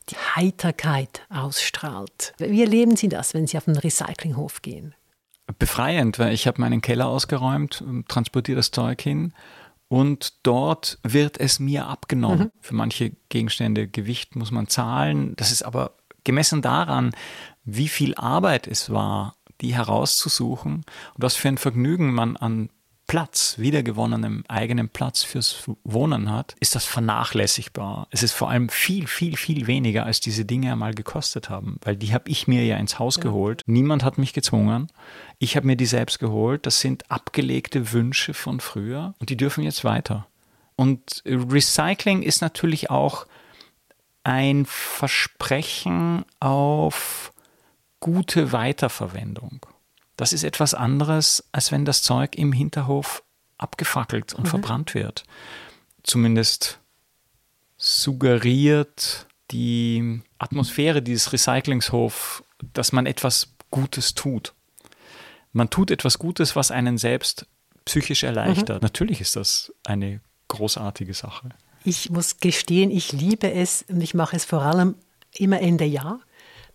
die 0.09 0.15
Heiterkeit 0.15 1.23
ausstrahlt. 1.29 2.35
Wie 2.37 2.61
erleben 2.61 2.95
Sie 2.95 3.09
das, 3.09 3.33
wenn 3.33 3.47
Sie 3.47 3.57
auf 3.57 3.65
den 3.65 3.75
Recyclinghof 3.75 4.61
gehen? 4.61 4.95
Befreiend, 5.59 6.19
weil 6.19 6.33
ich 6.33 6.47
habe 6.47 6.61
meinen 6.61 6.81
Keller 6.81 7.07
ausgeräumt, 7.07 7.83
transportiere 8.07 8.57
das 8.57 8.71
Zeug 8.71 9.01
hin 9.01 9.33
und 9.87 10.33
dort 10.43 10.97
wird 11.03 11.39
es 11.39 11.59
mir 11.59 11.87
abgenommen. 11.87 12.39
Mhm. 12.39 12.51
Für 12.61 12.75
manche 12.75 13.11
Gegenstände 13.29 13.87
Gewicht 13.87 14.35
muss 14.35 14.51
man 14.51 14.67
zahlen. 14.67 15.35
Das 15.35 15.51
ist 15.51 15.63
aber 15.63 15.91
gemessen 16.23 16.61
daran, 16.61 17.11
wie 17.63 17.87
viel 17.87 18.15
Arbeit 18.15 18.67
es 18.67 18.89
war, 18.89 19.35
die 19.61 19.75
herauszusuchen 19.75 20.77
und 20.77 20.83
was 21.15 21.35
für 21.35 21.47
ein 21.47 21.57
Vergnügen 21.57 22.13
man 22.13 22.37
an 22.37 22.69
Platz, 23.13 23.59
wiedergewonnenem 23.59 24.43
eigenen 24.47 24.89
Platz 24.89 25.21
fürs 25.21 25.69
Wohnen 25.83 26.31
hat, 26.31 26.55
ist 26.59 26.73
das 26.73 26.85
vernachlässigbar. 26.85 28.07
Es 28.09 28.23
ist 28.23 28.31
vor 28.31 28.49
allem 28.49 28.69
viel, 28.69 29.05
viel, 29.05 29.37
viel 29.37 29.67
weniger, 29.67 30.07
als 30.07 30.19
diese 30.19 30.45
Dinge 30.45 30.71
einmal 30.71 30.95
gekostet 30.95 31.47
haben, 31.47 31.77
weil 31.83 31.95
die 31.95 32.11
habe 32.11 32.27
ich 32.27 32.47
mir 32.47 32.65
ja 32.65 32.75
ins 32.77 32.97
Haus 32.97 33.17
ja. 33.17 33.21
geholt. 33.21 33.61
Niemand 33.67 34.03
hat 34.03 34.17
mich 34.17 34.33
gezwungen. 34.33 34.87
Ich 35.37 35.55
habe 35.55 35.67
mir 35.67 35.75
die 35.75 35.85
selbst 35.85 36.17
geholt. 36.17 36.65
Das 36.65 36.79
sind 36.79 37.11
abgelegte 37.11 37.93
Wünsche 37.93 38.33
von 38.33 38.59
früher 38.59 39.13
und 39.19 39.29
die 39.29 39.37
dürfen 39.37 39.63
jetzt 39.63 39.83
weiter. 39.83 40.25
Und 40.75 41.21
Recycling 41.23 42.23
ist 42.23 42.41
natürlich 42.41 42.89
auch 42.89 43.27
ein 44.23 44.65
Versprechen 44.65 46.25
auf 46.39 47.31
gute 47.99 48.51
Weiterverwendung. 48.53 49.63
Das 50.17 50.33
ist 50.33 50.43
etwas 50.43 50.73
anderes, 50.73 51.43
als 51.51 51.71
wenn 51.71 51.85
das 51.85 52.03
Zeug 52.03 52.35
im 52.35 52.51
Hinterhof 52.51 53.23
abgefackelt 53.57 54.33
und 54.33 54.45
mhm. 54.45 54.49
verbrannt 54.49 54.93
wird. 54.93 55.23
Zumindest 56.03 56.79
suggeriert 57.77 59.27
die 59.51 60.21
Atmosphäre 60.37 61.01
dieses 61.01 61.33
Recyclingshof, 61.33 62.43
dass 62.73 62.91
man 62.91 63.05
etwas 63.05 63.53
Gutes 63.71 64.13
tut. 64.13 64.53
Man 65.51 65.69
tut 65.69 65.91
etwas 65.91 66.19
Gutes, 66.19 66.55
was 66.55 66.71
einen 66.71 66.97
selbst 66.97 67.45
psychisch 67.85 68.23
erleichtert. 68.23 68.81
Mhm. 68.81 68.85
Natürlich 68.85 69.21
ist 69.21 69.35
das 69.35 69.73
eine 69.83 70.21
großartige 70.47 71.13
Sache. 71.13 71.49
Ich 71.83 72.09
muss 72.09 72.37
gestehen, 72.37 72.91
ich 72.91 73.11
liebe 73.11 73.51
es 73.51 73.83
und 73.89 74.01
ich 74.01 74.13
mache 74.13 74.35
es 74.35 74.45
vor 74.45 74.61
allem 74.61 74.95
immer 75.35 75.59
Ende 75.59 75.85
Jahr. 75.85 76.19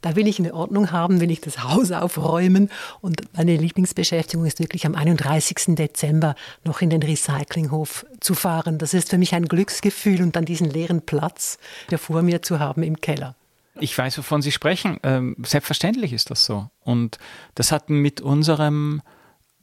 Da 0.00 0.14
will 0.14 0.28
ich 0.28 0.38
eine 0.38 0.54
Ordnung 0.54 0.92
haben, 0.92 1.20
will 1.20 1.30
ich 1.30 1.40
das 1.40 1.64
Haus 1.64 1.90
aufräumen. 1.90 2.70
Und 3.00 3.22
meine 3.36 3.56
Lieblingsbeschäftigung 3.56 4.46
ist 4.46 4.60
wirklich 4.60 4.86
am 4.86 4.94
31. 4.94 5.74
Dezember 5.74 6.34
noch 6.64 6.80
in 6.80 6.90
den 6.90 7.02
Recyclinghof 7.02 8.06
zu 8.20 8.34
fahren. 8.34 8.78
Das 8.78 8.94
ist 8.94 9.10
für 9.10 9.18
mich 9.18 9.34
ein 9.34 9.46
Glücksgefühl 9.46 10.22
und 10.22 10.36
dann 10.36 10.44
diesen 10.44 10.70
leeren 10.70 11.02
Platz 11.02 11.58
vor 11.96 12.22
mir 12.22 12.42
zu 12.42 12.60
haben 12.60 12.82
im 12.82 13.00
Keller. 13.00 13.34
Ich 13.80 13.96
weiß, 13.96 14.18
wovon 14.18 14.42
Sie 14.42 14.52
sprechen. 14.52 14.98
Ähm, 15.02 15.36
selbstverständlich 15.44 16.12
ist 16.12 16.30
das 16.30 16.44
so. 16.44 16.68
Und 16.80 17.18
das 17.54 17.72
hat 17.72 17.90
mit 17.90 18.20
unserem 18.20 19.02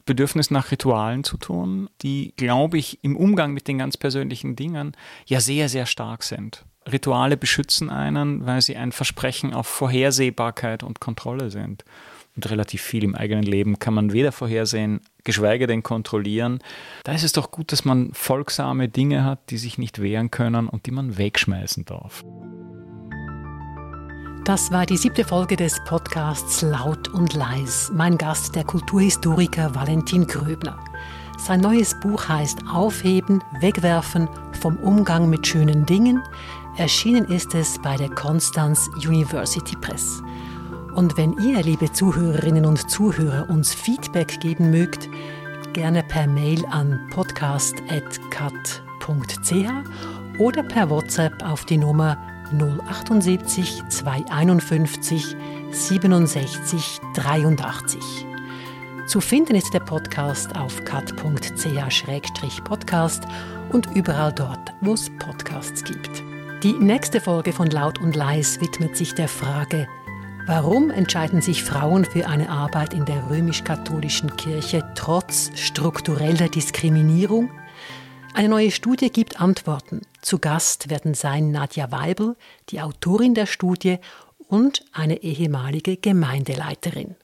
Bedürfnis 0.06 0.52
nach 0.52 0.72
Ritualen 0.72 1.24
zu 1.24 1.38
tun, 1.38 1.90
die, 2.02 2.34
glaube 2.38 2.78
ich, 2.78 3.04
im 3.04 3.18
Umgang 3.18 3.54
mit 3.54 3.68
den 3.68 3.80
ganz 3.80 3.98
persönlichen 3.98 4.56
Dingen 4.56 4.96
ja 5.26 5.42
sehr, 5.42 5.68
sehr 5.68 5.86
stark 5.86 6.24
sind. 6.24 6.64
Rituale 6.92 7.38
beschützen 7.38 7.90
einen, 7.90 8.46
weil 8.46 8.62
sie 8.62 8.78
ein 8.78 8.92
Versprechen 8.92 9.54
auf 9.54 9.68
Vorhersehbarkeit 9.68 10.84
und 10.84 11.00
Kontrolle 11.00 11.50
sind. 11.50 11.84
Und 12.36 12.50
relativ 12.50 12.82
viel 12.82 13.04
im 13.04 13.16
eigenen 13.16 13.44
Leben 13.44 13.80
kann 13.80 13.94
man 13.94 14.12
weder 14.12 14.32
vorhersehen, 14.32 15.00
geschweige 15.24 15.68
denn 15.68 15.84
kontrollieren. 15.84 16.60
Da 17.04 17.14
ist 17.14 17.24
es 17.24 17.32
doch 17.32 17.50
gut, 17.50 17.72
dass 17.72 17.86
man 17.86 18.12
folgsame 18.14 18.90
Dinge 18.90 19.24
hat, 19.24 19.50
die 19.50 19.58
sich 19.58 19.78
nicht 19.78 20.02
wehren 20.02 20.32
können 20.32 20.68
und 20.68 20.86
die 20.86 20.92
man 20.92 21.18
wegschmeißen 21.18 21.86
darf. 21.86 22.24
Das 24.44 24.72
war 24.72 24.86
die 24.86 24.98
siebte 24.98 25.24
Folge 25.24 25.56
des 25.56 25.82
Podcasts 25.86 26.62
Laut 26.62 27.08
und 27.08 27.34
Leis. 27.34 27.90
Mein 27.96 28.16
Gast, 28.18 28.56
der 28.56 28.64
Kulturhistoriker 28.64 29.74
Valentin 29.74 30.28
Gröbner. 30.28 30.78
Sein 31.38 31.62
neues 31.62 32.00
Buch 32.00 32.30
heißt 32.30 32.60
Aufheben, 32.72 33.44
Wegwerfen 33.60 34.30
vom 34.62 34.78
Umgang 34.78 35.30
mit 35.30 35.48
schönen 35.48 35.86
Dingen. 35.86 36.22
Erschienen 36.78 37.26
ist 37.26 37.54
es 37.56 37.80
bei 37.80 37.96
der 37.96 38.10
Constance 38.10 38.92
University 38.98 39.78
Press. 39.78 40.22
Und 40.94 41.16
wenn 41.16 41.32
ihr, 41.40 41.64
liebe 41.64 41.90
Zuhörerinnen 41.90 42.66
und 42.66 42.92
Zuhörer, 42.92 43.50
uns 43.50 43.74
Feedback 43.74 44.42
geben 44.42 44.72
mögt, 44.72 45.08
gerne 45.72 46.04
per 46.04 46.28
Mail 46.28 46.66
an 46.66 47.00
podcast.cat.ch 47.12 47.80
oder 50.38 50.64
per 50.64 50.90
WhatsApp 50.90 51.42
auf 51.46 51.64
die 51.64 51.78
Nummer 51.78 52.18
078 52.52 53.82
251 53.88 55.34
67 55.72 57.00
83. 57.14 58.26
Zu 59.08 59.22
finden 59.22 59.56
ist 59.56 59.74
der 59.74 59.80
Podcast 59.80 60.54
auf 60.58 60.84
cat.ch-podcast 60.84 63.24
und 63.72 63.96
überall 63.96 64.34
dort, 64.34 64.74
wo 64.82 64.92
es 64.94 65.10
Podcasts 65.18 65.82
gibt. 65.82 66.35
Die 66.66 66.74
nächste 66.74 67.22
Folge 67.22 67.54
von 67.54 67.70
Laut 67.70 68.02
und 68.02 68.16
Leis 68.16 68.60
widmet 68.60 68.98
sich 68.98 69.14
der 69.14 69.28
Frage, 69.28 69.88
warum 70.48 70.90
entscheiden 70.90 71.40
sich 71.40 71.64
Frauen 71.64 72.06
für 72.06 72.26
eine 72.26 72.50
Arbeit 72.50 72.96
in 72.96 73.06
der 73.06 73.30
römisch-katholischen 73.30 74.36
Kirche 74.36 74.84
trotz 74.96 75.52
struktureller 75.54 76.50
Diskriminierung? 76.50 77.52
Eine 78.34 78.50
neue 78.50 78.72
Studie 78.72 79.12
gibt 79.12 79.40
Antworten. 79.40 80.02
Zu 80.24 80.40
Gast 80.40 80.90
werden 80.90 81.14
sein 81.14 81.52
Nadja 81.52 81.92
Weibel, 81.92 82.36
die 82.70 82.82
Autorin 82.82 83.36
der 83.36 83.46
Studie, 83.46 84.00
und 84.48 84.84
eine 84.92 85.22
ehemalige 85.22 85.98
Gemeindeleiterin. 85.98 87.16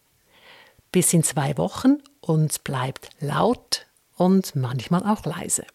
Bis 0.91 1.13
in 1.13 1.23
zwei 1.23 1.57
Wochen 1.57 1.97
und 2.19 2.63
bleibt 2.63 3.09
laut 3.19 3.87
und 4.15 4.55
manchmal 4.55 5.01
auch 5.01 5.25
leise. 5.25 5.65